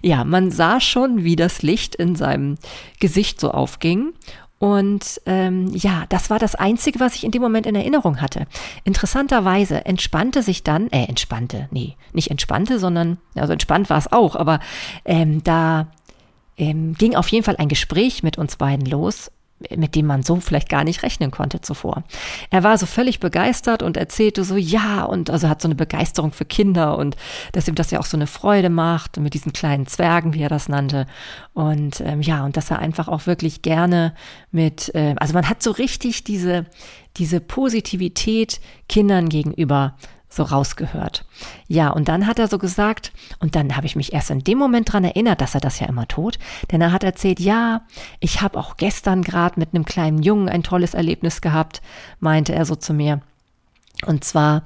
ja, 0.02 0.24
man 0.24 0.50
sah 0.50 0.80
schon, 0.80 1.22
wie 1.22 1.36
das 1.36 1.62
Licht 1.62 1.94
in 1.94 2.16
seinem 2.16 2.58
Gesicht 2.98 3.40
so 3.40 3.52
aufging 3.52 4.12
und 4.60 5.22
ähm, 5.24 5.68
ja, 5.74 6.04
das 6.10 6.28
war 6.28 6.38
das 6.38 6.54
Einzige, 6.54 7.00
was 7.00 7.14
ich 7.14 7.24
in 7.24 7.30
dem 7.30 7.40
Moment 7.40 7.64
in 7.64 7.74
Erinnerung 7.74 8.20
hatte. 8.20 8.46
Interessanterweise 8.84 9.86
entspannte 9.86 10.42
sich 10.42 10.62
dann, 10.62 10.88
äh, 10.90 11.06
entspannte, 11.06 11.68
nee, 11.70 11.96
nicht 12.12 12.30
entspannte, 12.30 12.78
sondern, 12.78 13.16
also 13.34 13.54
entspannt 13.54 13.88
war 13.88 13.96
es 13.96 14.12
auch, 14.12 14.36
aber 14.36 14.60
ähm, 15.06 15.42
da 15.44 15.86
ähm, 16.58 16.92
ging 16.92 17.14
auf 17.14 17.28
jeden 17.28 17.42
Fall 17.42 17.56
ein 17.56 17.70
Gespräch 17.70 18.22
mit 18.22 18.36
uns 18.36 18.56
beiden 18.56 18.84
los, 18.84 19.30
mit 19.76 19.94
dem 19.94 20.06
man 20.06 20.22
so 20.22 20.36
vielleicht 20.36 20.68
gar 20.68 20.84
nicht 20.84 21.02
rechnen 21.02 21.30
konnte 21.30 21.60
zuvor. 21.60 22.02
Er 22.50 22.62
war 22.62 22.78
so 22.78 22.86
völlig 22.86 23.20
begeistert 23.20 23.82
und 23.82 23.96
erzählte 23.96 24.44
so, 24.44 24.56
ja, 24.56 25.04
und 25.04 25.30
also 25.30 25.48
hat 25.48 25.60
so 25.60 25.68
eine 25.68 25.74
Begeisterung 25.74 26.32
für 26.32 26.44
Kinder 26.44 26.96
und 26.96 27.16
dass 27.52 27.68
ihm 27.68 27.74
das 27.74 27.90
ja 27.90 28.00
auch 28.00 28.06
so 28.06 28.16
eine 28.16 28.26
Freude 28.26 28.70
macht 28.70 29.18
mit 29.18 29.34
diesen 29.34 29.52
kleinen 29.52 29.86
Zwergen, 29.86 30.34
wie 30.34 30.42
er 30.42 30.48
das 30.48 30.68
nannte. 30.68 31.06
Und 31.52 32.00
ähm, 32.00 32.22
ja, 32.22 32.44
und 32.44 32.56
dass 32.56 32.70
er 32.70 32.78
einfach 32.78 33.08
auch 33.08 33.26
wirklich 33.26 33.62
gerne 33.62 34.14
mit, 34.50 34.94
äh, 34.94 35.14
also 35.18 35.34
man 35.34 35.48
hat 35.48 35.62
so 35.62 35.72
richtig 35.72 36.24
diese, 36.24 36.66
diese 37.16 37.40
Positivität 37.40 38.60
Kindern 38.88 39.28
gegenüber 39.28 39.96
so 40.30 40.44
rausgehört. 40.44 41.24
Ja, 41.66 41.90
und 41.90 42.08
dann 42.08 42.26
hat 42.26 42.38
er 42.38 42.48
so 42.48 42.58
gesagt, 42.58 43.12
und 43.40 43.56
dann 43.56 43.76
habe 43.76 43.86
ich 43.86 43.96
mich 43.96 44.12
erst 44.12 44.30
in 44.30 44.44
dem 44.44 44.58
Moment 44.58 44.92
dran 44.92 45.04
erinnert, 45.04 45.40
dass 45.40 45.54
er 45.54 45.60
das 45.60 45.80
ja 45.80 45.88
immer 45.88 46.06
tut, 46.08 46.38
denn 46.70 46.80
er 46.80 46.92
hat 46.92 47.04
erzählt, 47.04 47.40
ja, 47.40 47.82
ich 48.20 48.40
habe 48.40 48.58
auch 48.58 48.76
gestern 48.76 49.22
gerade 49.22 49.58
mit 49.58 49.74
einem 49.74 49.84
kleinen 49.84 50.22
Jungen 50.22 50.48
ein 50.48 50.62
tolles 50.62 50.94
Erlebnis 50.94 51.40
gehabt, 51.40 51.82
meinte 52.20 52.54
er 52.54 52.64
so 52.64 52.76
zu 52.76 52.94
mir. 52.94 53.20
Und 54.06 54.24
zwar 54.24 54.64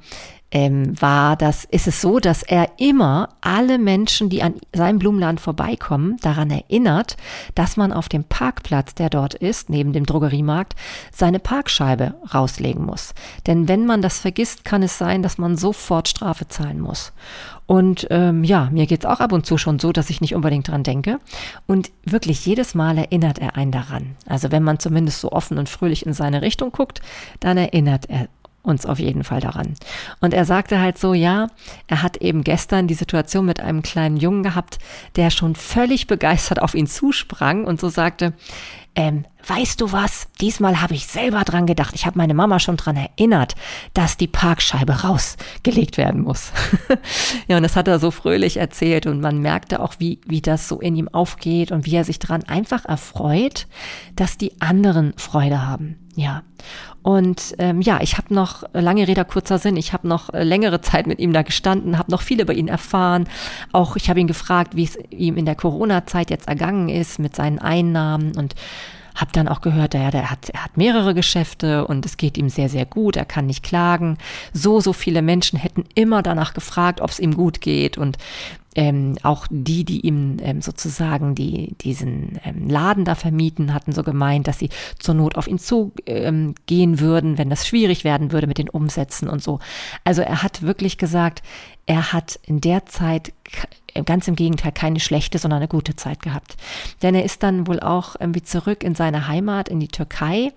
ähm, 0.55 0.99
war 1.00 1.37
das, 1.37 1.64
ist 1.64 1.88
es 1.88 2.00
so, 2.00 2.21
dass 2.21 2.45
er 2.45 2.71
immer 2.79 3.29
alle 3.41 3.76
Menschen, 3.76 4.31
die 4.31 4.43
an 4.43 4.55
seinem 4.73 5.00
Blumenladen 5.00 5.38
vorbeikommen, 5.38 6.17
daran 6.23 6.50
erinnert, 6.50 7.17
dass 7.57 7.76
man 7.76 7.93
auf 7.93 8.09
dem 8.09 8.23
Parkplatz, 8.23 8.95
der 8.95 9.11
dort 9.11 9.35
ist, 9.35 9.69
neben 9.69 9.93
dem 9.93 10.07
Drogeriemarkt, 10.07 10.75
seine 11.12 11.41
Parkscheibe 11.41 12.14
rauslegen 12.33 12.87
muss. 12.87 13.14
Denn 13.49 13.67
wenn 13.67 13.85
man 13.85 14.00
das 14.00 14.21
vergisst, 14.21 14.64
kann 14.64 14.85
es 14.85 14.97
sein, 14.97 15.25
dass 15.25 15.38
man 15.38 15.57
sofort 15.57 16.09
Strafe 16.09 16.47
zahlen 16.47 16.81
muss. 16.81 17.12
Und 17.67 18.07
ähm, 18.11 18.45
ja, 18.45 18.69
mir 18.71 18.87
geht's 18.87 19.07
auch 19.07 19.21
ab 19.21 19.33
und 19.33 19.47
zu 19.47 19.59
schon 19.59 19.81
so, 19.81 19.91
dass 19.91 20.11
ich 20.11 20.21
nicht 20.21 20.37
unbedingt 20.37 20.69
dran 20.69 20.85
denke. 20.85 21.19
Und 21.67 21.91
wirklich 22.05 22.47
jedes 22.47 22.76
Mal 22.76 22.97
erinnert 22.97 23.41
er 23.41 23.57
einen 23.57 23.73
daran. 23.73 24.14
Also 24.29 24.53
wenn 24.53 24.62
man 24.62 24.79
zumindest 24.79 25.21
so 25.21 25.33
offen 25.33 25.59
und 25.59 25.69
fröhlich 25.69 26.07
in 26.07 26.12
seine 26.12 26.43
Richtung 26.43 26.71
guckt, 26.71 27.00
dann 27.41 27.57
erinnert 27.57 28.09
er 28.09 28.29
uns 28.64 28.87
auf 28.87 28.99
jeden 28.99 29.23
Fall 29.23 29.40
daran. 29.40 29.75
Und 30.21 30.35
er 30.35 30.44
sagte 30.44 30.80
halt 30.80 30.99
so, 30.99 31.14
ja, 31.14 31.49
er 31.87 32.02
hat 32.02 32.16
eben 32.16 32.42
gestern 32.42 32.88
die 32.88 32.94
Situation 32.94 33.47
mit 33.47 33.61
einem 33.61 33.83
kleinen 33.83 34.16
Jungen 34.16 34.42
gehabt, 34.42 34.78
der 35.16 35.30
schon 35.30 35.54
völlig 35.54 36.06
begeistert 36.06 36.61
auf 36.61 36.75
ihn 36.75 36.87
zusprang 36.87 37.64
und 37.64 37.80
so 37.80 37.88
sagte, 37.88 38.33
ähm, 38.97 39.25
weißt 39.46 39.80
du 39.80 39.92
was? 39.92 40.28
Diesmal 40.40 40.80
habe 40.80 40.94
ich 40.94 41.06
selber 41.06 41.42
dran 41.44 41.66
gedacht. 41.66 41.94
Ich 41.94 42.06
habe 42.06 42.18
meine 42.18 42.34
Mama 42.34 42.58
schon 42.58 42.76
dran 42.76 42.96
erinnert, 42.96 43.54
dass 43.92 44.16
die 44.16 44.26
Parkscheibe 44.26 45.02
rausgelegt 45.02 45.98
werden 45.98 46.22
muss. 46.22 46.52
ja, 47.48 47.56
und 47.56 47.62
das 47.62 47.76
hat 47.76 47.88
er 47.88 47.98
so 47.98 48.10
fröhlich 48.10 48.56
erzählt 48.56 49.06
und 49.06 49.20
man 49.20 49.38
merkte 49.38 49.80
auch, 49.80 49.94
wie, 49.98 50.20
wie 50.26 50.40
das 50.40 50.68
so 50.68 50.80
in 50.80 50.96
ihm 50.96 51.08
aufgeht 51.08 51.72
und 51.72 51.86
wie 51.86 51.96
er 51.96 52.04
sich 52.04 52.18
daran 52.18 52.44
einfach 52.44 52.84
erfreut, 52.84 53.66
dass 54.16 54.38
die 54.38 54.60
anderen 54.60 55.14
Freude 55.16 55.66
haben. 55.66 55.96
Ja. 56.16 56.42
Und 57.02 57.54
ähm, 57.58 57.82
ja, 57.82 58.00
ich 58.00 58.16
habe 58.16 58.32
noch 58.32 58.62
lange 58.72 59.06
Rede 59.06 59.24
kurzer 59.26 59.58
Sinn. 59.58 59.76
Ich 59.76 59.92
habe 59.92 60.08
noch 60.08 60.32
äh, 60.32 60.42
längere 60.42 60.80
Zeit 60.80 61.06
mit 61.06 61.18
ihm 61.18 61.34
da 61.34 61.42
gestanden, 61.42 61.98
habe 61.98 62.10
noch 62.10 62.22
viel 62.22 62.40
über 62.40 62.54
ihn 62.54 62.68
erfahren. 62.68 63.28
Auch 63.72 63.96
ich 63.96 64.08
habe 64.08 64.20
ihn 64.20 64.26
gefragt, 64.26 64.74
wie 64.74 64.84
es 64.84 64.96
ihm 65.10 65.36
in 65.36 65.44
der 65.44 65.54
Corona-Zeit 65.54 66.30
jetzt 66.30 66.48
ergangen 66.48 66.88
ist 66.88 67.18
mit 67.18 67.36
seinen 67.36 67.58
Einnahmen 67.58 68.34
und 68.36 68.54
habe 69.14 69.33
dann 69.33 69.49
auch 69.49 69.61
gehört, 69.61 69.94
ja, 69.94 70.11
der 70.11 70.30
hat, 70.30 70.49
er 70.50 70.64
hat 70.64 70.76
mehrere 70.76 71.14
Geschäfte 71.14 71.87
und 71.87 72.04
es 72.04 72.16
geht 72.16 72.37
ihm 72.37 72.49
sehr, 72.49 72.68
sehr 72.68 72.87
gut. 72.87 73.16
Er 73.16 73.25
kann 73.25 73.47
nicht 73.47 73.62
klagen. 73.62 74.18
So, 74.52 74.80
so 74.80 74.92
viele 74.92 75.23
Menschen 75.23 75.59
hätten 75.59 75.85
immer 75.94 76.23
danach 76.23 76.54
gefragt, 76.54 77.00
ob 77.00 77.11
es 77.11 77.21
ihm 77.21 77.35
gut 77.35 77.61
geht 77.61 77.97
und 77.99 78.18
ähm, 78.75 79.16
auch 79.23 79.47
die, 79.50 79.85
die 79.85 80.00
ihm 80.00 80.38
ähm, 80.42 80.61
sozusagen 80.61 81.35
die, 81.35 81.75
diesen 81.80 82.40
ähm, 82.44 82.68
Laden 82.68 83.04
da 83.04 83.14
vermieten, 83.14 83.73
hatten 83.73 83.92
so 83.92 84.02
gemeint, 84.02 84.49
dass 84.49 84.59
sie 84.59 84.71
zur 84.99 85.14
Not 85.14 85.37
auf 85.37 85.47
ihn 85.47 85.59
zugehen 85.59 86.54
ähm, 86.68 87.00
würden, 87.00 87.38
wenn 87.38 87.50
das 87.50 87.66
schwierig 87.66 88.04
werden 88.04 88.33
würde 88.33 88.47
mit 88.47 88.59
den 88.59 88.68
Umsätzen 88.68 89.28
und 89.28 89.42
so. 89.42 89.61
Also 90.02 90.23
er 90.23 90.42
hat 90.42 90.62
wirklich 90.62 90.99
gesagt, 90.99 91.42
er 91.87 92.12
hat 92.12 92.40
in 92.47 92.61
der 92.61 92.87
Zeit 92.87 93.33
ganz 94.04 94.28
im 94.28 94.36
Gegenteil 94.36 94.72
keine 94.72 95.00
schlechte, 95.00 95.38
sondern 95.38 95.58
eine 95.58 95.68
gute 95.68 95.96
Zeit 95.96 96.22
gehabt. 96.22 96.56
Denn 97.02 97.14
er 97.14 97.24
ist 97.24 97.42
dann 97.42 97.66
wohl 97.66 97.80
auch 97.80 98.16
irgendwie 98.18 98.42
zurück 98.42 98.82
in 98.82 98.94
seine 98.94 99.28
Heimat, 99.28 99.68
in 99.68 99.80
die 99.80 99.88
Türkei 99.88 100.52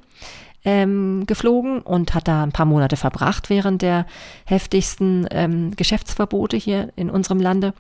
ähm, 0.66 1.26
geflogen 1.26 1.82
und 1.82 2.14
hat 2.14 2.28
da 2.28 2.44
ein 2.44 2.52
paar 2.52 2.66
Monate 2.66 2.98
verbracht 2.98 3.50
während 3.50 3.82
der 3.82 4.06
heftigsten 4.46 5.28
ähm, 5.32 5.76
Geschäftsverbote 5.76 6.58
hier 6.58 6.92
in 6.96 7.10
unserem 7.10 7.40
Lande 7.40 7.74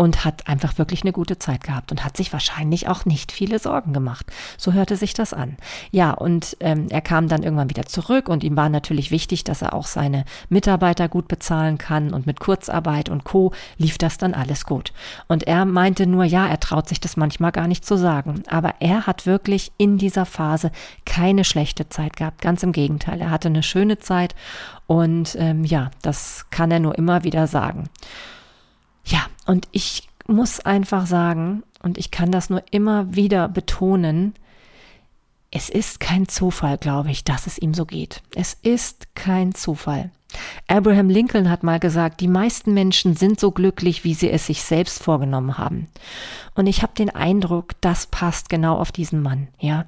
und 0.00 0.24
hat 0.24 0.48
einfach 0.48 0.78
wirklich 0.78 1.02
eine 1.02 1.12
gute 1.12 1.38
Zeit 1.38 1.62
gehabt 1.62 1.90
und 1.90 2.06
hat 2.06 2.16
sich 2.16 2.32
wahrscheinlich 2.32 2.88
auch 2.88 3.04
nicht 3.04 3.32
viele 3.32 3.58
Sorgen 3.58 3.92
gemacht. 3.92 4.24
So 4.56 4.72
hörte 4.72 4.96
sich 4.96 5.12
das 5.12 5.34
an. 5.34 5.58
Ja, 5.90 6.12
und 6.12 6.56
ähm, 6.60 6.86
er 6.88 7.02
kam 7.02 7.28
dann 7.28 7.42
irgendwann 7.42 7.68
wieder 7.68 7.84
zurück 7.84 8.30
und 8.30 8.42
ihm 8.42 8.56
war 8.56 8.70
natürlich 8.70 9.10
wichtig, 9.10 9.44
dass 9.44 9.60
er 9.60 9.74
auch 9.74 9.86
seine 9.86 10.24
Mitarbeiter 10.48 11.10
gut 11.10 11.28
bezahlen 11.28 11.76
kann 11.76 12.14
und 12.14 12.26
mit 12.26 12.40
Kurzarbeit 12.40 13.10
und 13.10 13.24
Co. 13.24 13.52
lief 13.76 13.98
das 13.98 14.16
dann 14.16 14.32
alles 14.32 14.64
gut. 14.64 14.94
Und 15.28 15.42
er 15.42 15.66
meinte 15.66 16.06
nur, 16.06 16.24
ja, 16.24 16.46
er 16.46 16.60
traut 16.60 16.88
sich 16.88 17.00
das 17.00 17.18
manchmal 17.18 17.52
gar 17.52 17.68
nicht 17.68 17.84
zu 17.84 17.98
sagen, 17.98 18.42
aber 18.48 18.76
er 18.80 19.06
hat 19.06 19.26
wirklich 19.26 19.70
in 19.76 19.98
dieser 19.98 20.24
Phase 20.24 20.70
keine 21.04 21.44
schlechte 21.44 21.90
Zeit 21.90 22.16
gehabt. 22.16 22.40
Ganz 22.40 22.62
im 22.62 22.72
Gegenteil, 22.72 23.20
er 23.20 23.28
hatte 23.28 23.48
eine 23.48 23.62
schöne 23.62 23.98
Zeit 23.98 24.34
und 24.86 25.36
ähm, 25.38 25.62
ja, 25.66 25.90
das 26.00 26.46
kann 26.50 26.70
er 26.70 26.80
nur 26.80 26.96
immer 26.96 27.22
wieder 27.22 27.46
sagen. 27.46 27.90
Ja, 29.10 29.26
und 29.46 29.66
ich 29.72 30.08
muss 30.26 30.60
einfach 30.60 31.06
sagen, 31.06 31.64
und 31.82 31.98
ich 31.98 32.10
kann 32.10 32.30
das 32.30 32.48
nur 32.48 32.62
immer 32.70 33.14
wieder 33.14 33.48
betonen, 33.48 34.34
es 35.50 35.68
ist 35.68 35.98
kein 35.98 36.28
Zufall, 36.28 36.78
glaube 36.78 37.10
ich, 37.10 37.24
dass 37.24 37.48
es 37.48 37.58
ihm 37.58 37.74
so 37.74 37.84
geht. 37.84 38.22
Es 38.36 38.54
ist 38.62 39.16
kein 39.16 39.52
Zufall. 39.52 40.12
Abraham 40.70 41.08
Lincoln 41.08 41.50
hat 41.50 41.64
mal 41.64 41.80
gesagt, 41.80 42.20
die 42.20 42.28
meisten 42.28 42.72
Menschen 42.72 43.16
sind 43.16 43.40
so 43.40 43.50
glücklich, 43.50 44.04
wie 44.04 44.14
sie 44.14 44.30
es 44.30 44.46
sich 44.46 44.62
selbst 44.62 45.02
vorgenommen 45.02 45.58
haben. 45.58 45.88
Und 46.54 46.68
ich 46.68 46.82
habe 46.82 46.92
den 46.96 47.10
Eindruck, 47.10 47.72
das 47.80 48.06
passt 48.06 48.48
genau 48.48 48.76
auf 48.76 48.92
diesen 48.92 49.20
Mann, 49.20 49.48
ja. 49.58 49.84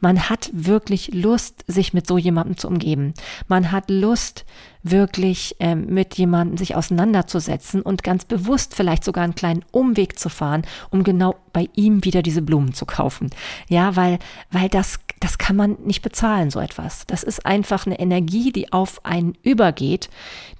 Man 0.00 0.28
hat 0.28 0.50
wirklich 0.52 1.14
Lust, 1.14 1.64
sich 1.66 1.94
mit 1.94 2.06
so 2.06 2.18
jemandem 2.18 2.58
zu 2.58 2.68
umgeben. 2.68 3.14
Man 3.48 3.72
hat 3.72 3.88
Lust, 3.88 4.44
wirklich 4.90 5.56
ähm, 5.58 5.86
mit 5.86 6.14
jemandem 6.16 6.56
sich 6.56 6.76
auseinanderzusetzen 6.76 7.82
und 7.82 8.02
ganz 8.02 8.24
bewusst 8.24 8.74
vielleicht 8.74 9.04
sogar 9.04 9.24
einen 9.24 9.34
kleinen 9.34 9.64
Umweg 9.72 10.18
zu 10.18 10.28
fahren, 10.28 10.62
um 10.90 11.02
genau 11.02 11.36
bei 11.52 11.68
ihm 11.74 12.04
wieder 12.04 12.22
diese 12.22 12.42
Blumen 12.42 12.72
zu 12.74 12.86
kaufen. 12.86 13.30
Ja, 13.68 13.96
weil, 13.96 14.18
weil 14.50 14.68
das, 14.68 15.00
das 15.20 15.38
kann 15.38 15.56
man 15.56 15.76
nicht 15.84 16.02
bezahlen, 16.02 16.50
so 16.50 16.60
etwas. 16.60 17.06
Das 17.06 17.22
ist 17.22 17.46
einfach 17.46 17.86
eine 17.86 17.98
Energie, 17.98 18.52
die 18.52 18.72
auf 18.72 19.04
einen 19.04 19.36
übergeht, 19.42 20.10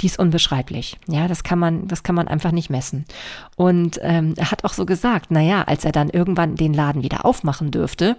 die 0.00 0.06
ist 0.06 0.18
unbeschreiblich. 0.18 0.98
Ja, 1.06 1.28
das 1.28 1.44
kann 1.44 1.58
man, 1.58 1.88
das 1.88 2.02
kann 2.02 2.14
man 2.14 2.28
einfach 2.28 2.52
nicht 2.52 2.70
messen. 2.70 3.04
Und 3.56 3.98
ähm, 4.02 4.34
er 4.36 4.50
hat 4.50 4.64
auch 4.64 4.72
so 4.72 4.86
gesagt, 4.86 5.30
naja, 5.30 5.62
als 5.62 5.84
er 5.84 5.92
dann 5.92 6.08
irgendwann 6.08 6.56
den 6.56 6.72
Laden 6.72 7.02
wieder 7.02 7.24
aufmachen 7.24 7.70
dürfte, 7.70 8.16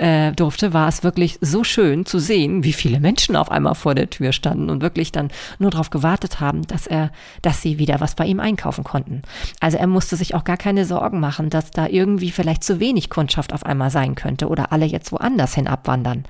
äh, 0.00 0.32
durfte, 0.32 0.72
war 0.72 0.88
es 0.88 1.04
wirklich 1.04 1.38
so 1.42 1.62
schön 1.62 2.06
zu 2.06 2.18
sehen, 2.18 2.64
wie 2.64 2.72
viele 2.72 3.00
Menschen 3.00 3.36
auf 3.36 3.50
einmal 3.50 3.74
vor 3.74 3.94
der 3.94 4.08
Tür 4.08 4.32
standen 4.32 4.70
und 4.70 4.80
wirklich 4.80 5.12
dann 5.12 5.28
nur 5.58 5.70
darauf 5.70 5.90
gewartet 5.90 6.40
haben, 6.40 6.66
dass 6.66 6.86
er, 6.86 7.12
dass 7.42 7.60
sie 7.60 7.78
wieder 7.78 8.00
was 8.00 8.14
bei 8.14 8.24
ihm 8.24 8.40
einkaufen 8.40 8.82
konnten. 8.82 9.22
Also 9.60 9.76
er 9.76 9.86
musste 9.86 10.16
sich 10.16 10.34
auch 10.34 10.44
gar 10.44 10.56
keine 10.56 10.86
Sorgen 10.86 11.20
machen, 11.20 11.50
dass 11.50 11.70
da 11.70 11.86
irgendwie 11.86 12.30
vielleicht 12.30 12.64
zu 12.64 12.80
wenig 12.80 13.10
Kundschaft 13.10 13.52
auf 13.52 13.66
einmal 13.66 13.90
sein 13.90 14.14
könnte 14.14 14.48
oder 14.48 14.72
alle 14.72 14.86
jetzt 14.86 15.12
woanders 15.12 15.52
hin 15.60 15.68
abwandern. 15.68 16.24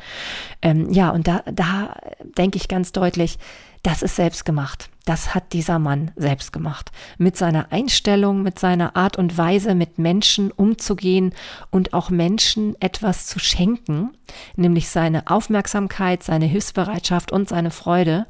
Ähm, 0.63 0.91
ja, 0.91 1.11
und 1.11 1.27
da, 1.27 1.43
da 1.47 1.97
denke 2.37 2.59
ich 2.59 2.69
ganz 2.69 2.93
deutlich, 2.93 3.39
das 3.83 4.03
ist 4.03 4.17
selbst 4.17 4.45
gemacht. 4.45 4.91
Das 5.07 5.35
hat 5.35 5.55
dieser 5.55 5.79
Mann 5.79 6.11
selbst 6.15 6.53
gemacht. 6.53 6.93
Mit 7.17 7.37
seiner 7.37 7.73
Einstellung, 7.73 8.43
mit 8.43 8.59
seiner 8.59 8.95
Art 8.95 9.17
und 9.17 9.39
Weise, 9.39 9.75
mit 9.75 9.99
Menschen 9.99 10.51
umzugehen 10.51 11.35
und 11.71 11.95
auch 11.95 12.11
Menschen 12.11 12.77
etwas 12.81 13.27
zu 13.27 13.39
schenken, 13.39 14.11
nämlich 14.57 14.91
seine 14.91 15.31
Aufmerksamkeit, 15.31 16.23
seine 16.23 16.45
Hilfsbereitschaft 16.45 17.33
und 17.33 17.49
seine 17.49 17.71
Freude, 17.71 18.27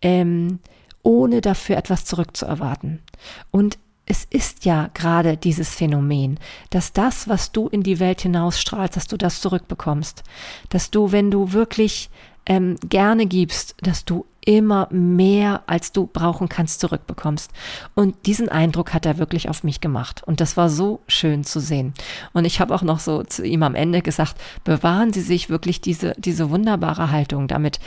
ähm, 0.00 0.60
ohne 1.02 1.40
dafür 1.40 1.76
etwas 1.76 2.04
zurückzuerwarten. 2.04 3.02
Und 3.50 3.78
es 4.06 4.26
ist 4.28 4.64
ja 4.64 4.90
gerade 4.92 5.36
dieses 5.36 5.74
Phänomen, 5.74 6.38
dass 6.70 6.92
das, 6.92 7.28
was 7.28 7.52
du 7.52 7.68
in 7.68 7.82
die 7.82 8.00
Welt 8.00 8.20
hinausstrahlst, 8.20 8.96
dass 8.96 9.06
du 9.06 9.16
das 9.16 9.40
zurückbekommst. 9.40 10.22
Dass 10.68 10.90
du, 10.90 11.10
wenn 11.12 11.30
du 11.30 11.52
wirklich 11.52 12.10
ähm, 12.46 12.76
gerne 12.88 13.26
gibst, 13.26 13.74
dass 13.80 14.04
du 14.04 14.26
immer 14.46 14.88
mehr, 14.90 15.62
als 15.66 15.92
du 15.92 16.06
brauchen 16.06 16.48
kannst, 16.48 16.80
zurückbekommst. 16.80 17.50
Und 17.94 18.26
diesen 18.26 18.48
Eindruck 18.48 18.92
hat 18.92 19.06
er 19.06 19.18
wirklich 19.18 19.48
auf 19.48 19.64
mich 19.64 19.80
gemacht. 19.80 20.22
Und 20.24 20.40
das 20.40 20.56
war 20.56 20.68
so 20.68 21.00
schön 21.08 21.44
zu 21.44 21.60
sehen. 21.60 21.94
Und 22.32 22.44
ich 22.44 22.60
habe 22.60 22.74
auch 22.74 22.82
noch 22.82 22.98
so 22.98 23.22
zu 23.22 23.44
ihm 23.44 23.62
am 23.62 23.74
Ende 23.74 24.02
gesagt, 24.02 24.36
bewahren 24.64 25.12
Sie 25.12 25.22
sich 25.22 25.48
wirklich 25.48 25.80
diese, 25.80 26.14
diese 26.18 26.50
wunderbare 26.50 27.10
Haltung. 27.10 27.48
Damit 27.48 27.80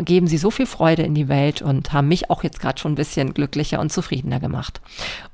geben 0.00 0.26
Sie 0.26 0.38
so 0.38 0.50
viel 0.50 0.66
Freude 0.66 1.02
in 1.02 1.14
die 1.14 1.28
Welt 1.28 1.62
und 1.62 1.92
haben 1.92 2.08
mich 2.08 2.30
auch 2.30 2.42
jetzt 2.42 2.60
gerade 2.60 2.80
schon 2.80 2.92
ein 2.92 2.96
bisschen 2.96 3.34
glücklicher 3.34 3.80
und 3.80 3.92
zufriedener 3.92 4.40
gemacht. 4.40 4.80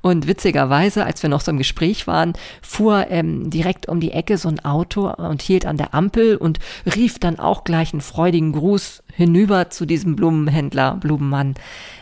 Und 0.01 0.27
witzigerweise, 0.27 1.05
als 1.05 1.23
wir 1.23 1.29
noch 1.29 1.41
so 1.41 1.51
im 1.51 1.57
Gespräch 1.57 2.07
waren, 2.07 2.33
fuhr 2.61 3.07
ähm, 3.09 3.49
direkt 3.49 3.87
um 3.87 3.99
die 3.99 4.11
Ecke 4.11 4.37
so 4.37 4.49
ein 4.49 4.63
Auto 4.63 5.09
und 5.09 5.41
hielt 5.41 5.65
an 5.65 5.77
der 5.77 5.93
Ampel 5.93 6.35
und 6.35 6.59
rief 6.95 7.19
dann 7.19 7.39
auch 7.39 7.63
gleich 7.63 7.93
einen 7.93 8.01
freudigen 8.01 8.51
Gruß 8.51 9.03
hinüber 9.13 9.69
zu 9.69 9.85
diesem 9.85 10.15
Blumenhändler 10.15 10.56
Blumenhändler, 10.57 10.95
Blumenmann. 10.95 11.55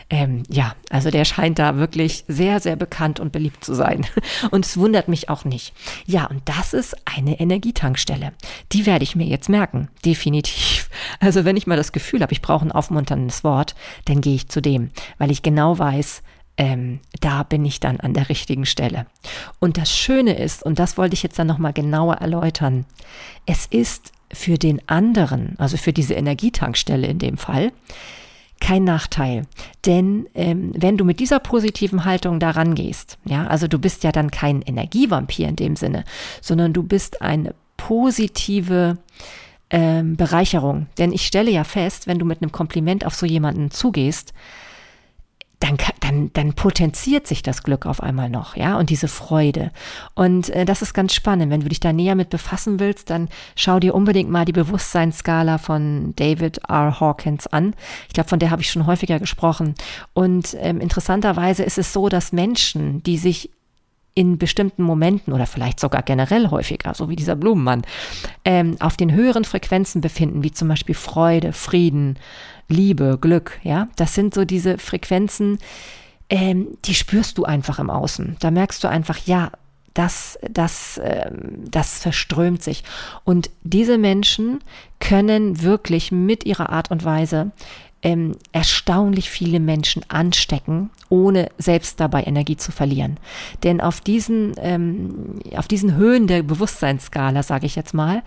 Ähm, 0.08 0.44
ja, 0.48 0.74
also 0.90 1.10
der 1.10 1.24
scheint 1.24 1.58
da 1.58 1.76
wirklich 1.76 2.24
sehr, 2.28 2.60
sehr 2.60 2.76
bekannt 2.76 3.20
und 3.20 3.32
beliebt 3.32 3.64
zu 3.64 3.74
sein. 3.74 4.06
Und 4.50 4.64
es 4.64 4.76
wundert 4.76 5.08
mich 5.08 5.28
auch 5.28 5.44
nicht. 5.44 5.74
Ja, 6.06 6.26
und 6.26 6.42
das 6.44 6.72
ist 6.72 6.96
eine 7.04 7.40
Energietankstelle. 7.40 8.32
Die 8.72 8.86
werde 8.86 9.02
ich 9.02 9.16
mir 9.16 9.26
jetzt 9.26 9.48
merken, 9.48 9.88
definitiv. 10.04 10.88
Also 11.20 11.44
wenn 11.44 11.56
ich 11.56 11.66
mal 11.66 11.76
das 11.76 11.92
Gefühl 11.92 12.20
habe, 12.22 12.32
ich 12.32 12.42
brauche 12.42 12.64
ein 12.64 12.72
aufmunterndes 12.72 13.44
Wort, 13.44 13.74
dann 14.06 14.20
gehe 14.20 14.34
ich 14.34 14.48
zu 14.48 14.60
dem, 14.60 14.90
weil 15.18 15.30
ich 15.30 15.42
genau 15.42 15.78
weiß, 15.78 16.22
ähm, 16.56 17.00
da 17.20 17.42
bin 17.42 17.64
ich 17.64 17.80
dann 17.80 18.00
an 18.00 18.12
der 18.12 18.28
richtigen 18.28 18.66
Stelle. 18.66 19.06
Und 19.60 19.76
das 19.76 19.96
Schöne 19.96 20.36
ist, 20.36 20.62
und 20.62 20.78
das 20.78 20.98
wollte 20.98 21.14
ich 21.14 21.22
jetzt 21.22 21.38
dann 21.38 21.46
nochmal 21.46 21.72
genauer 21.72 22.14
erläutern, 22.16 22.86
es 23.46 23.66
ist 23.66 24.12
für 24.32 24.58
den 24.58 24.80
anderen, 24.88 25.54
also 25.58 25.76
für 25.76 25.92
diese 25.92 26.14
Energietankstelle 26.14 27.06
in 27.06 27.18
dem 27.18 27.36
Fall, 27.36 27.72
kein 28.60 28.84
Nachteil. 28.84 29.42
Denn 29.84 30.26
ähm, 30.34 30.72
wenn 30.74 30.96
du 30.96 31.04
mit 31.04 31.20
dieser 31.20 31.38
positiven 31.38 32.04
Haltung 32.04 32.40
daran 32.40 32.74
gehst, 32.74 33.18
ja, 33.24 33.46
also 33.46 33.68
du 33.68 33.78
bist 33.78 34.04
ja 34.04 34.12
dann 34.12 34.30
kein 34.30 34.62
Energievampir 34.62 35.48
in 35.48 35.56
dem 35.56 35.76
Sinne, 35.76 36.04
sondern 36.40 36.72
du 36.72 36.82
bist 36.82 37.22
eine 37.22 37.54
positive 37.76 38.98
ähm, 39.70 40.16
Bereicherung. 40.16 40.86
Denn 40.98 41.12
ich 41.12 41.26
stelle 41.26 41.50
ja 41.50 41.64
fest, 41.64 42.06
wenn 42.06 42.18
du 42.18 42.24
mit 42.24 42.42
einem 42.42 42.52
Kompliment 42.52 43.04
auf 43.04 43.14
so 43.14 43.26
jemanden 43.26 43.70
zugehst, 43.70 44.32
dann, 45.60 45.78
dann, 46.00 46.30
dann 46.34 46.52
potenziert 46.52 47.26
sich 47.26 47.42
das 47.42 47.62
Glück 47.62 47.86
auf 47.86 48.02
einmal 48.02 48.28
noch, 48.28 48.56
ja, 48.56 48.78
und 48.78 48.90
diese 48.90 49.08
Freude. 49.08 49.70
Und 50.14 50.50
äh, 50.50 50.66
das 50.66 50.82
ist 50.82 50.92
ganz 50.92 51.14
spannend. 51.14 51.50
Wenn 51.50 51.62
du 51.62 51.68
dich 51.68 51.80
da 51.80 51.92
näher 51.92 52.14
mit 52.14 52.28
befassen 52.28 52.78
willst, 52.78 53.08
dann 53.08 53.28
schau 53.54 53.80
dir 53.80 53.94
unbedingt 53.94 54.30
mal 54.30 54.44
die 54.44 54.52
Bewusstseinsskala 54.52 55.56
von 55.58 56.12
David 56.16 56.58
R. 56.68 57.00
Hawkins 57.00 57.46
an. 57.46 57.74
Ich 58.08 58.14
glaube, 58.14 58.28
von 58.28 58.38
der 58.38 58.50
habe 58.50 58.62
ich 58.62 58.70
schon 58.70 58.86
häufiger 58.86 59.18
gesprochen. 59.18 59.74
Und 60.12 60.54
ähm, 60.60 60.80
interessanterweise 60.80 61.62
ist 61.62 61.78
es 61.78 61.92
so, 61.92 62.08
dass 62.08 62.32
Menschen, 62.32 63.02
die 63.02 63.16
sich 63.16 63.50
in 64.16 64.38
bestimmten 64.38 64.82
Momenten 64.82 65.34
oder 65.34 65.46
vielleicht 65.46 65.78
sogar 65.78 66.02
generell 66.02 66.50
häufiger, 66.50 66.94
so 66.94 67.10
wie 67.10 67.16
dieser 67.16 67.36
Blumenmann, 67.36 67.82
ähm, 68.46 68.76
auf 68.80 68.96
den 68.96 69.12
höheren 69.12 69.44
Frequenzen 69.44 70.00
befinden, 70.00 70.42
wie 70.42 70.52
zum 70.52 70.68
Beispiel 70.68 70.94
Freude, 70.94 71.52
Frieden, 71.52 72.18
Liebe, 72.68 73.18
Glück, 73.20 73.58
ja, 73.62 73.88
das 73.96 74.14
sind 74.14 74.34
so 74.34 74.44
diese 74.44 74.78
Frequenzen, 74.78 75.58
ähm, 76.28 76.68
die 76.84 76.94
spürst 76.94 77.38
du 77.38 77.44
einfach 77.44 77.78
im 77.78 77.90
Außen. 77.90 78.36
Da 78.40 78.50
merkst 78.50 78.82
du 78.82 78.88
einfach, 78.88 79.18
ja, 79.26 79.52
das, 79.94 80.38
das, 80.50 81.00
ähm, 81.02 81.64
das 81.70 81.98
verströmt 81.98 82.62
sich. 82.62 82.84
Und 83.24 83.50
diese 83.62 83.96
Menschen 83.96 84.62
können 85.00 85.62
wirklich 85.62 86.12
mit 86.12 86.44
ihrer 86.44 86.70
Art 86.70 86.90
und 86.90 87.04
Weise 87.04 87.52
ähm, 88.02 88.36
erstaunlich 88.52 89.30
viele 89.30 89.60
Menschen 89.60 90.02
anstecken, 90.08 90.90
ohne 91.08 91.48
selbst 91.58 91.98
dabei 92.00 92.24
Energie 92.24 92.56
zu 92.56 92.72
verlieren. 92.72 93.18
Denn 93.62 93.80
auf 93.80 94.00
diesen, 94.00 94.54
ähm, 94.58 95.40
auf 95.56 95.68
diesen 95.68 95.94
Höhen 95.94 96.26
der 96.26 96.42
Bewusstseinsskala, 96.42 97.42
sage 97.42 97.66
ich 97.66 97.76
jetzt 97.76 97.94
mal, 97.94 98.22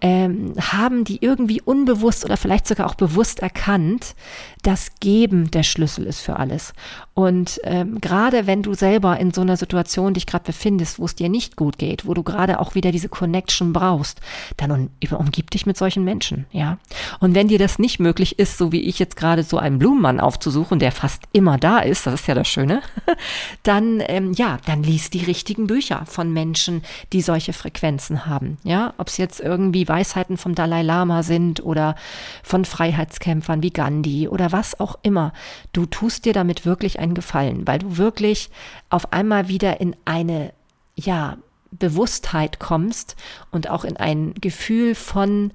ähm, 0.00 0.54
haben 0.58 1.04
die 1.04 1.18
irgendwie 1.20 1.60
unbewusst 1.60 2.24
oder 2.24 2.36
vielleicht 2.36 2.66
sogar 2.66 2.86
auch 2.86 2.94
bewusst 2.94 3.40
erkannt, 3.40 4.14
dass 4.62 4.92
Geben 5.00 5.50
der 5.50 5.62
Schlüssel 5.62 6.06
ist 6.06 6.20
für 6.20 6.36
alles. 6.36 6.72
Und 7.14 7.60
ähm, 7.64 8.00
gerade 8.00 8.46
wenn 8.46 8.62
du 8.62 8.74
selber 8.74 9.18
in 9.18 9.32
so 9.32 9.42
einer 9.42 9.56
Situation 9.56 10.14
dich 10.14 10.26
gerade 10.26 10.44
befindest, 10.44 10.98
wo 10.98 11.04
es 11.04 11.14
dir 11.14 11.28
nicht 11.28 11.56
gut 11.56 11.78
geht, 11.78 12.06
wo 12.06 12.14
du 12.14 12.22
gerade 12.22 12.60
auch 12.60 12.74
wieder 12.74 12.92
diese 12.92 13.08
Connection 13.08 13.72
brauchst, 13.72 14.20
dann 14.56 14.70
um, 14.70 14.90
umgib 15.18 15.50
dich 15.50 15.66
mit 15.66 15.76
solchen 15.76 16.04
Menschen, 16.04 16.46
ja. 16.50 16.78
Und 17.18 17.34
wenn 17.34 17.48
dir 17.48 17.58
das 17.58 17.78
nicht 17.78 18.00
möglich 18.00 18.38
ist, 18.38 18.56
so 18.56 18.72
wie 18.72 18.80
ich 18.80 18.98
jetzt 19.00 19.16
gerade 19.16 19.42
so 19.42 19.58
einen 19.58 19.78
Blumenmann 19.78 20.20
aufzusuchen, 20.20 20.78
der 20.78 20.92
fast 20.92 21.24
immer 21.32 21.58
da 21.58 21.80
ist, 21.80 22.06
das 22.06 22.20
ist 22.20 22.26
ja 22.28 22.34
das 22.34 22.48
Schöne, 22.48 22.82
dann 23.62 24.02
ähm, 24.06 24.32
ja, 24.32 24.58
dann 24.66 24.82
liest 24.82 25.14
die 25.14 25.24
richtigen 25.24 25.66
Bücher 25.66 26.04
von 26.06 26.32
Menschen, 26.32 26.82
die 27.12 27.22
solche 27.22 27.52
Frequenzen 27.52 28.26
haben, 28.26 28.58
ja. 28.62 28.94
Ob 28.98 29.08
es 29.08 29.16
jetzt 29.16 29.40
irgendwie 29.40 29.88
Weisheiten 29.88 30.36
vom 30.36 30.54
Dalai 30.54 30.82
Lama 30.82 31.22
sind 31.22 31.62
oder 31.62 31.96
von 32.42 32.64
Freiheitskämpfern 32.64 33.62
wie 33.62 33.70
Gandhi 33.70 34.28
oder 34.28 34.52
was 34.52 34.78
auch 34.78 34.98
immer. 35.02 35.32
Du 35.72 35.86
tust 35.86 36.24
dir 36.24 36.32
damit 36.32 36.66
wirklich 36.66 36.98
einen 36.98 37.14
Gefallen, 37.14 37.66
weil 37.66 37.78
du 37.78 37.96
wirklich 37.96 38.50
auf 38.90 39.12
einmal 39.12 39.48
wieder 39.48 39.80
in 39.80 39.96
eine, 40.04 40.52
ja, 40.94 41.36
Bewusstheit 41.72 42.58
kommst 42.58 43.16
und 43.50 43.70
auch 43.70 43.84
in 43.84 43.96
ein 43.96 44.34
Gefühl 44.34 44.94
von 44.94 45.52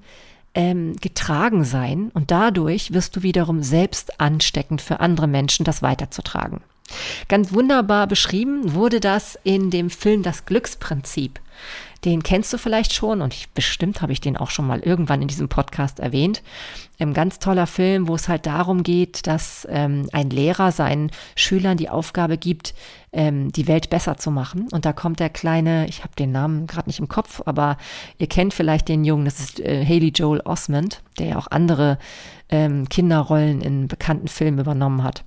ähm, 0.56 0.96
getragen 1.00 1.62
sein 1.62 2.10
und 2.14 2.32
dadurch 2.32 2.92
wirst 2.92 3.14
du 3.14 3.22
wiederum 3.22 3.62
selbst 3.62 4.20
ansteckend 4.20 4.82
für 4.82 4.98
andere 4.98 5.28
Menschen, 5.28 5.64
das 5.64 5.82
weiterzutragen. 5.82 6.62
Ganz 7.28 7.52
wunderbar 7.52 8.06
beschrieben 8.06 8.74
wurde 8.74 9.00
das 9.00 9.38
in 9.44 9.70
dem 9.70 9.90
Film 9.90 10.22
Das 10.22 10.46
Glücksprinzip. 10.46 11.40
Den 12.06 12.22
kennst 12.22 12.52
du 12.52 12.58
vielleicht 12.58 12.94
schon 12.94 13.20
und 13.20 13.34
ich, 13.34 13.50
bestimmt 13.50 14.00
habe 14.00 14.12
ich 14.12 14.20
den 14.20 14.36
auch 14.36 14.50
schon 14.50 14.64
mal 14.64 14.78
irgendwann 14.78 15.22
in 15.22 15.26
diesem 15.26 15.48
Podcast 15.48 15.98
erwähnt. 15.98 16.40
Ein 17.00 17.14
ganz 17.14 17.40
toller 17.40 17.66
Film, 17.66 18.06
wo 18.06 18.14
es 18.14 18.28
halt 18.28 18.46
darum 18.46 18.84
geht, 18.84 19.26
dass 19.26 19.66
ähm, 19.68 20.08
ein 20.12 20.30
Lehrer 20.30 20.70
seinen 20.70 21.10
Schülern 21.34 21.76
die 21.76 21.90
Aufgabe 21.90 22.38
gibt, 22.38 22.74
ähm, 23.10 23.50
die 23.50 23.66
Welt 23.66 23.90
besser 23.90 24.16
zu 24.18 24.30
machen. 24.30 24.68
Und 24.70 24.84
da 24.84 24.92
kommt 24.92 25.18
der 25.18 25.30
kleine, 25.30 25.88
ich 25.88 26.04
habe 26.04 26.14
den 26.16 26.30
Namen 26.30 26.68
gerade 26.68 26.88
nicht 26.88 27.00
im 27.00 27.08
Kopf, 27.08 27.42
aber 27.44 27.76
ihr 28.18 28.28
kennt 28.28 28.54
vielleicht 28.54 28.86
den 28.86 29.04
Jungen, 29.04 29.24
das 29.24 29.40
ist 29.40 29.58
äh, 29.58 29.84
Haley 29.84 30.12
Joel 30.14 30.42
Osmond, 30.44 31.02
der 31.18 31.26
ja 31.26 31.38
auch 31.38 31.48
andere 31.50 31.98
ähm, 32.50 32.88
Kinderrollen 32.88 33.60
in 33.62 33.88
bekannten 33.88 34.28
Filmen 34.28 34.60
übernommen 34.60 35.02
hat. 35.02 35.24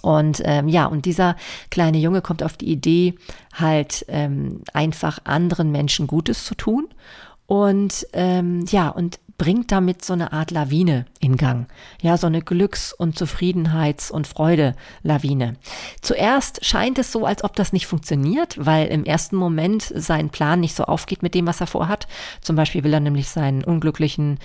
Und 0.00 0.40
ähm, 0.44 0.68
ja, 0.68 0.86
und 0.86 1.04
dieser 1.04 1.36
kleine 1.70 1.98
Junge 1.98 2.22
kommt 2.22 2.42
auf 2.42 2.56
die 2.56 2.70
Idee, 2.70 3.14
halt 3.52 4.04
ähm, 4.08 4.62
einfach 4.72 5.18
anderen 5.24 5.70
Menschen 5.70 6.06
Gutes 6.06 6.44
zu 6.44 6.54
tun. 6.54 6.88
Und 7.46 8.06
ähm, 8.14 8.64
ja, 8.70 8.88
und 8.88 9.18
bringt 9.42 9.72
damit 9.72 10.04
so 10.04 10.12
eine 10.12 10.32
Art 10.32 10.52
Lawine 10.52 11.04
in 11.18 11.36
Gang. 11.36 11.66
Ja, 12.00 12.16
so 12.16 12.28
eine 12.28 12.42
Glücks- 12.42 12.92
und 12.92 13.18
Zufriedenheits- 13.18 14.12
und 14.12 14.28
Freude-Lawine. 14.28 15.56
Zuerst 16.00 16.64
scheint 16.64 16.98
es 16.98 17.10
so, 17.10 17.26
als 17.26 17.42
ob 17.42 17.56
das 17.56 17.72
nicht 17.72 17.88
funktioniert, 17.88 18.64
weil 18.64 18.86
im 18.86 19.04
ersten 19.04 19.34
Moment 19.34 19.92
sein 19.96 20.30
Plan 20.30 20.60
nicht 20.60 20.76
so 20.76 20.84
aufgeht 20.84 21.22
mit 21.22 21.34
dem, 21.34 21.48
was 21.48 21.60
er 21.60 21.66
vorhat. 21.66 22.06
Zum 22.40 22.54
Beispiel 22.54 22.84
will 22.84 22.94
er 22.94 23.00
nämlich 23.00 23.28
seinen 23.28 23.64
unglücklichen 23.64 24.38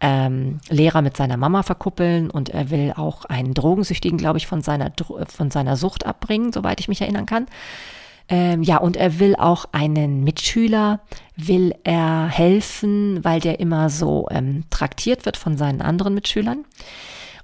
ähm, 0.00 0.58
Lehrer 0.68 1.02
mit 1.02 1.16
seiner 1.16 1.36
Mama 1.36 1.62
verkuppeln 1.62 2.30
und 2.30 2.50
er 2.50 2.70
will 2.70 2.92
auch 2.96 3.24
einen 3.24 3.54
Drogensüchtigen, 3.54 4.18
glaube 4.18 4.38
ich, 4.38 4.46
von 4.46 4.62
seiner, 4.62 4.92
von 5.26 5.50
seiner 5.50 5.76
Sucht 5.76 6.06
abbringen, 6.06 6.52
soweit 6.52 6.80
ich 6.80 6.88
mich 6.88 7.00
erinnern 7.00 7.26
kann. 7.26 7.46
Ähm, 8.28 8.62
ja, 8.62 8.76
und 8.76 8.96
er 8.96 9.18
will 9.18 9.36
auch 9.36 9.66
einen 9.72 10.22
Mitschüler, 10.22 11.00
will 11.36 11.74
er 11.84 12.28
helfen, 12.28 13.24
weil 13.24 13.40
der 13.40 13.58
immer 13.58 13.88
so 13.88 14.28
ähm, 14.30 14.64
traktiert 14.70 15.24
wird 15.24 15.36
von 15.36 15.56
seinen 15.56 15.80
anderen 15.80 16.14
Mitschülern. 16.14 16.64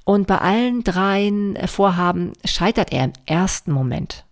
Und 0.04 0.26
bei 0.26 0.38
allen 0.38 0.84
dreien 0.84 1.56
Vorhaben 1.66 2.34
scheitert 2.44 2.92
er 2.92 3.04
im 3.04 3.12
ersten 3.24 3.72
Moment. 3.72 4.24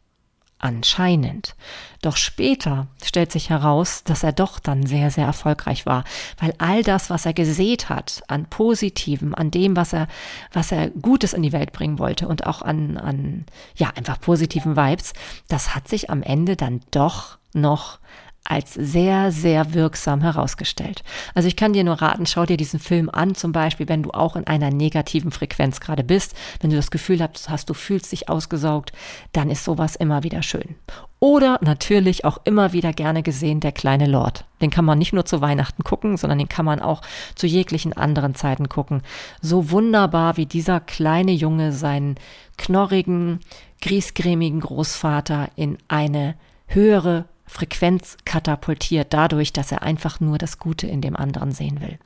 Anscheinend. 0.62 1.56
Doch 2.02 2.16
später 2.16 2.86
stellt 3.04 3.32
sich 3.32 3.50
heraus, 3.50 4.04
dass 4.04 4.22
er 4.22 4.30
doch 4.30 4.60
dann 4.60 4.86
sehr, 4.86 5.10
sehr 5.10 5.26
erfolgreich 5.26 5.86
war, 5.86 6.04
weil 6.38 6.54
all 6.58 6.84
das, 6.84 7.10
was 7.10 7.26
er 7.26 7.32
gesät 7.34 7.88
hat, 7.88 8.22
an 8.28 8.46
Positivem, 8.46 9.34
an 9.34 9.50
dem, 9.50 9.74
was 9.74 9.92
er, 9.92 10.06
was 10.52 10.70
er 10.70 10.90
Gutes 10.90 11.32
in 11.32 11.42
die 11.42 11.52
Welt 11.52 11.72
bringen 11.72 11.98
wollte 11.98 12.28
und 12.28 12.46
auch 12.46 12.62
an, 12.62 12.96
an, 12.96 13.44
ja, 13.74 13.90
einfach 13.96 14.20
positiven 14.20 14.76
Vibes, 14.76 15.14
das 15.48 15.74
hat 15.74 15.88
sich 15.88 16.10
am 16.10 16.22
Ende 16.22 16.54
dann 16.54 16.80
doch 16.92 17.38
noch 17.54 17.98
als 18.44 18.74
sehr, 18.74 19.30
sehr 19.30 19.72
wirksam 19.74 20.20
herausgestellt. 20.20 21.02
Also 21.34 21.48
ich 21.48 21.56
kann 21.56 21.72
dir 21.72 21.84
nur 21.84 22.02
raten, 22.02 22.26
schau 22.26 22.44
dir 22.44 22.56
diesen 22.56 22.80
Film 22.80 23.08
an, 23.08 23.34
zum 23.34 23.52
Beispiel, 23.52 23.88
wenn 23.88 24.02
du 24.02 24.10
auch 24.10 24.36
in 24.36 24.46
einer 24.46 24.70
negativen 24.70 25.30
Frequenz 25.30 25.80
gerade 25.80 26.02
bist, 26.02 26.34
wenn 26.60 26.70
du 26.70 26.76
das 26.76 26.90
Gefühl 26.90 27.22
hast, 27.22 27.48
hast, 27.48 27.70
du 27.70 27.74
fühlst 27.74 28.10
dich 28.10 28.28
ausgesaugt, 28.28 28.92
dann 29.32 29.50
ist 29.50 29.64
sowas 29.64 29.96
immer 29.96 30.22
wieder 30.22 30.42
schön. 30.42 30.74
Oder 31.20 31.60
natürlich 31.62 32.24
auch 32.24 32.38
immer 32.42 32.72
wieder 32.72 32.92
gerne 32.92 33.22
gesehen 33.22 33.60
der 33.60 33.70
kleine 33.70 34.06
Lord. 34.06 34.44
Den 34.60 34.70
kann 34.70 34.84
man 34.84 34.98
nicht 34.98 35.12
nur 35.12 35.24
zu 35.24 35.40
Weihnachten 35.40 35.84
gucken, 35.84 36.16
sondern 36.16 36.38
den 36.38 36.48
kann 36.48 36.64
man 36.64 36.80
auch 36.80 37.00
zu 37.36 37.46
jeglichen 37.46 37.92
anderen 37.92 38.34
Zeiten 38.34 38.68
gucken. 38.68 39.02
So 39.40 39.70
wunderbar, 39.70 40.36
wie 40.36 40.46
dieser 40.46 40.80
kleine 40.80 41.30
Junge 41.30 41.72
seinen 41.72 42.16
knorrigen, 42.58 43.38
griesgrämigen 43.80 44.60
Großvater 44.60 45.48
in 45.54 45.78
eine 45.86 46.34
höhere 46.66 47.26
Frequenz 47.52 48.16
katapultiert 48.24 49.12
dadurch, 49.12 49.52
dass 49.52 49.72
er 49.72 49.82
einfach 49.82 50.20
nur 50.20 50.38
das 50.38 50.58
Gute 50.58 50.86
in 50.86 51.00
dem 51.00 51.16
anderen 51.16 51.52
sehen 51.52 51.80
will. 51.80 51.98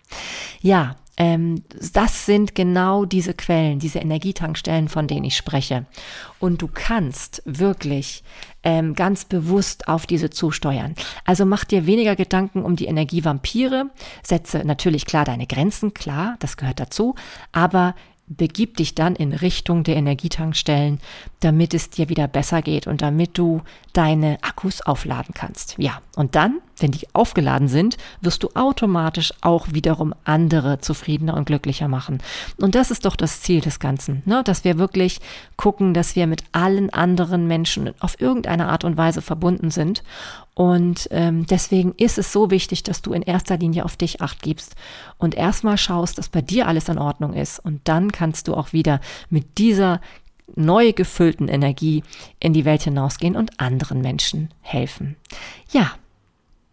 Ja, 0.61 0.97
ähm, 1.17 1.63
das 1.93 2.27
sind 2.27 2.55
genau 2.55 3.05
diese 3.07 3.33
Quellen, 3.33 3.79
diese 3.79 4.01
Energietankstellen, 4.01 4.89
von 4.89 5.07
denen 5.07 5.25
ich 5.25 5.37
spreche. 5.37 5.87
Und 6.39 6.61
du 6.61 6.69
kannst 6.69 7.43
wirklich 7.47 8.23
ähm, 8.63 8.95
ganz 8.95 9.25
bewusst 9.25 9.89
auf 9.89 10.07
diese 10.07 10.29
zusteuern. 10.29 10.95
Also 11.25 11.47
mach 11.47 11.65
dir 11.65 11.87
weniger 11.87 12.17
Gedanken 12.17 12.63
um 12.63 12.77
die 12.77 12.87
Energievampire, 12.87 13.91
setze 14.23 14.59
natürlich 14.65 15.07
klar 15.07 15.25
deine 15.25 15.47
Grenzen, 15.47 15.95
klar, 15.95 16.37
das 16.41 16.57
gehört 16.57 16.81
dazu, 16.81 17.15
aber 17.53 17.95
begib 18.29 18.77
dich 18.77 18.95
dann 18.95 19.15
in 19.15 19.33
Richtung 19.33 19.85
der 19.85 19.97
Energietankstellen, 19.97 20.99
damit 21.41 21.75
es 21.75 21.91
dir 21.91 22.09
wieder 22.09 22.29
besser 22.29 22.63
geht 22.63 22.87
und 22.87 23.03
damit 23.03 23.37
du 23.37 23.63
deine 23.93 24.39
Akkus 24.43 24.81
aufladen 24.83 25.35
kannst. 25.35 25.75
Ja, 25.79 26.01
und 26.17 26.35
dann, 26.35 26.61
wenn 26.79 26.91
die 26.91 27.07
aufgeladen 27.13 27.69
sind, 27.69 27.97
wirst 28.21 28.43
du 28.43 28.51
automatisch 28.55 29.33
auch 29.43 29.69
wiederum 29.73 30.15
andere 30.25 30.81
zufriedener 30.81 31.35
und 31.35 31.47
glücklicher 31.47 31.89
machen. 31.89 32.23
Und 32.61 32.75
das 32.75 32.91
ist 32.91 33.05
doch 33.05 33.17
das 33.17 33.41
Ziel 33.43 33.61
des 33.61 33.81
Ganzen, 33.81 34.23
ne? 34.25 34.43
dass 34.45 34.65
wir 34.65 34.79
wirklich 34.79 35.21
gucken, 35.57 35.95
dass 35.95 36.17
wir 36.17 36.27
mit 36.27 36.45
allen 36.53 36.91
anderen 36.91 37.47
Menschen 37.47 37.93
auf 38.01 38.21
irgendeine 38.21 38.69
Art 38.69 38.85
und 38.85 38.97
Weise 38.97 39.23
verbunden 39.23 39.71
sind. 39.71 40.03
Und 40.55 41.09
ähm, 41.11 41.47
deswegen 41.47 41.93
ist 41.99 42.17
es 42.17 42.33
so 42.33 42.51
wichtig, 42.51 42.83
dass 42.83 43.03
du 43.03 43.13
in 43.13 43.21
erster 43.23 43.59
Linie 43.59 43.85
auf 43.85 43.97
dich 43.97 44.23
acht 44.23 44.41
gibst 44.41 44.75
und 45.19 45.35
erstmal 45.35 45.77
schaust, 45.77 46.17
dass 46.17 46.31
bei 46.31 46.41
dir 46.41 46.67
alles 46.67 46.89
in 46.89 46.99
Ordnung 46.99 47.35
ist. 47.35 47.59
Und 47.59 47.83
dann 47.85 48.11
kannst 48.11 48.49
du 48.49 48.55
auch 48.55 48.73
wieder 48.73 49.01
mit 49.29 49.59
dieser 49.59 50.01
neu 50.55 50.93
gefüllten 50.93 51.49
Energie 51.49 52.03
in 52.41 52.53
die 52.53 52.65
Welt 52.65 52.83
hinausgehen 52.83 53.37
und 53.37 53.59
anderen 53.59 54.01
Menschen 54.01 54.51
helfen. 54.61 55.17
Ja, 55.73 55.93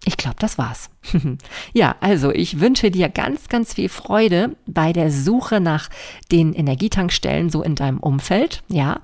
ich 0.05 0.17
glaube, 0.17 0.35
das 0.39 0.57
war's. 0.57 0.89
ja, 1.73 1.95
also 2.01 2.31
ich 2.31 2.59
wünsche 2.59 2.91
dir 2.91 3.09
ganz, 3.09 3.47
ganz 3.47 3.73
viel 3.73 3.89
Freude 3.89 4.55
bei 4.65 4.91
der 4.91 5.11
Suche 5.11 5.59
nach 5.59 5.89
den 6.31 6.53
Energietankstellen 6.53 7.49
so 7.49 7.61
in 7.61 7.75
deinem 7.75 7.99
Umfeld. 7.99 8.63
Ja, 8.67 9.01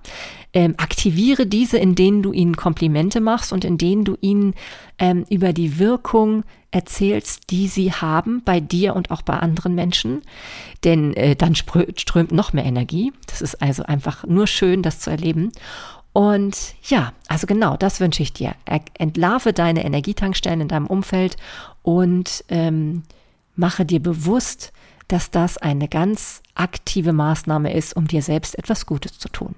ähm, 0.53 0.73
aktiviere 0.77 1.45
diese, 1.45 1.77
in 1.77 1.95
denen 1.95 2.23
du 2.23 2.33
ihnen 2.33 2.55
Komplimente 2.55 3.21
machst 3.21 3.53
und 3.53 3.63
in 3.63 3.77
denen 3.77 4.03
du 4.03 4.17
ihnen 4.19 4.55
ähm, 4.97 5.25
über 5.29 5.53
die 5.53 5.77
Wirkung 5.77 6.43
erzählst, 6.71 7.49
die 7.49 7.67
sie 7.67 7.91
haben 7.91 8.41
bei 8.43 8.59
dir 8.59 8.95
und 8.95 9.11
auch 9.11 9.21
bei 9.21 9.37
anderen 9.37 9.75
Menschen. 9.75 10.21
Denn 10.83 11.13
äh, 11.13 11.35
dann 11.35 11.55
strömt 11.55 12.31
noch 12.31 12.53
mehr 12.53 12.65
Energie. 12.65 13.13
Das 13.27 13.41
ist 13.41 13.61
also 13.61 13.83
einfach 13.83 14.25
nur 14.25 14.47
schön, 14.47 14.81
das 14.81 14.99
zu 14.99 15.09
erleben. 15.09 15.51
Und 16.19 16.75
ja, 16.83 17.13
also 17.29 17.47
genau, 17.47 17.77
das 17.77 18.01
wünsche 18.01 18.21
ich 18.21 18.33
dir. 18.33 18.53
Entlarve 18.95 19.53
deine 19.53 19.85
Energietankstellen 19.85 20.59
in 20.59 20.67
deinem 20.67 20.85
Umfeld 20.85 21.37
und 21.81 22.43
ähm, 22.49 23.03
mache 23.55 23.85
dir 23.85 24.01
bewusst, 24.03 24.73
dass 25.07 25.31
das 25.31 25.57
eine 25.57 25.87
ganz 25.87 26.41
aktive 26.55 27.13
Maßnahme 27.13 27.73
ist, 27.73 27.95
um 27.95 28.05
dir 28.05 28.21
selbst 28.21 28.59
etwas 28.59 28.85
Gutes 28.85 29.17
zu 29.17 29.29
tun. 29.29 29.55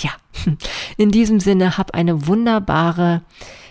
Ja, 0.00 0.10
in 0.98 1.12
diesem 1.12 1.40
Sinne, 1.40 1.78
hab 1.78 1.94
eine 1.94 2.26
wunderbare, 2.26 3.22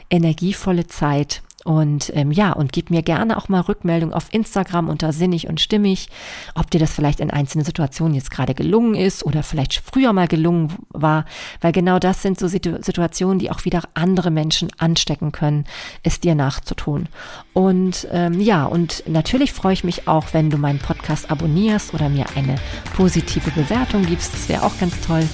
energievolle 0.10 0.88
Zeit 0.88 1.44
und 1.64 2.12
ähm, 2.16 2.32
ja, 2.32 2.54
und 2.54 2.74
gib 2.74 2.90
mir 2.90 3.04
gerne 3.04 3.38
auch 3.38 3.48
mal 3.48 3.62
Rückmeldung 3.62 4.14
auf 4.14 4.34
Instagram 4.34 4.90
unter 4.90 5.14
sinnig 5.14 5.48
und 5.48 5.62
stimmig, 5.62 6.10
ob 6.56 6.72
dir 6.72 6.80
das 6.80 6.94
vielleicht 6.94 7.20
in 7.20 7.30
einzelnen 7.30 7.66
Situationen 7.66 8.16
jetzt 8.16 8.32
gerade 8.32 8.56
gelungen 8.56 8.96
ist 8.96 9.24
oder 9.24 9.44
vielleicht 9.44 9.76
früher 9.76 10.12
mal 10.14 10.28
gelungen 10.28 10.74
war, 10.90 11.26
weil 11.62 11.72
genau 11.72 12.00
das 12.00 12.22
sind 12.22 12.40
so 12.40 12.48
Situ 12.48 12.82
Situationen, 12.82 13.38
die 13.38 13.52
auch 13.52 13.66
wieder 13.66 13.84
andere 13.94 14.32
Menschen 14.32 14.70
anstecken 14.78 15.32
können, 15.32 15.66
es 16.04 16.20
dir 16.20 16.34
nachzutun. 16.34 17.08
Und 17.54 18.08
ähm, 18.12 18.40
ja, 18.40 18.66
und 18.66 19.04
natürlich 19.08 19.54
freue 19.54 19.74
ich 19.74 19.84
mich 19.84 20.08
auch, 20.08 20.28
wenn 20.34 20.50
du 20.50 20.58
meinen 20.58 20.80
Podcast 20.80 21.30
abonnierst 21.30 21.94
oder 21.94 22.10
mir 22.10 22.26
eine 22.36 22.56
positive 22.96 23.52
Bewertung 23.52 24.04
gibst. 24.06 24.34
Das 24.34 24.50
wäre 24.50 24.64
auch 24.64 24.78
ganz 24.80 25.00
toll. 25.02 25.28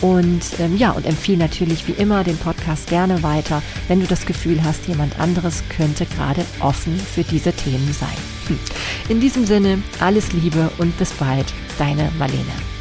Und 0.00 0.42
ähm, 0.58 0.76
ja, 0.76 0.92
und 0.92 1.06
empfehle 1.06 1.38
natürlich 1.38 1.86
wie 1.86 1.92
immer 1.92 2.24
den 2.24 2.36
Podcast 2.36 2.88
gerne 2.88 3.22
weiter, 3.22 3.62
wenn 3.88 4.00
du 4.00 4.06
das 4.06 4.26
Gefühl 4.26 4.62
hast, 4.62 4.86
jemand 4.86 5.18
anderes 5.18 5.62
könnte 5.68 6.06
gerade 6.06 6.44
offen 6.60 6.96
für 6.98 7.22
diese 7.22 7.52
Themen 7.52 7.92
sein. 7.92 8.08
Hm. 8.48 8.58
In 9.08 9.20
diesem 9.20 9.46
Sinne, 9.46 9.82
alles 10.00 10.32
Liebe 10.32 10.70
und 10.78 10.96
bis 10.98 11.12
bald, 11.12 11.46
deine 11.78 12.10
Marlene. 12.18 12.73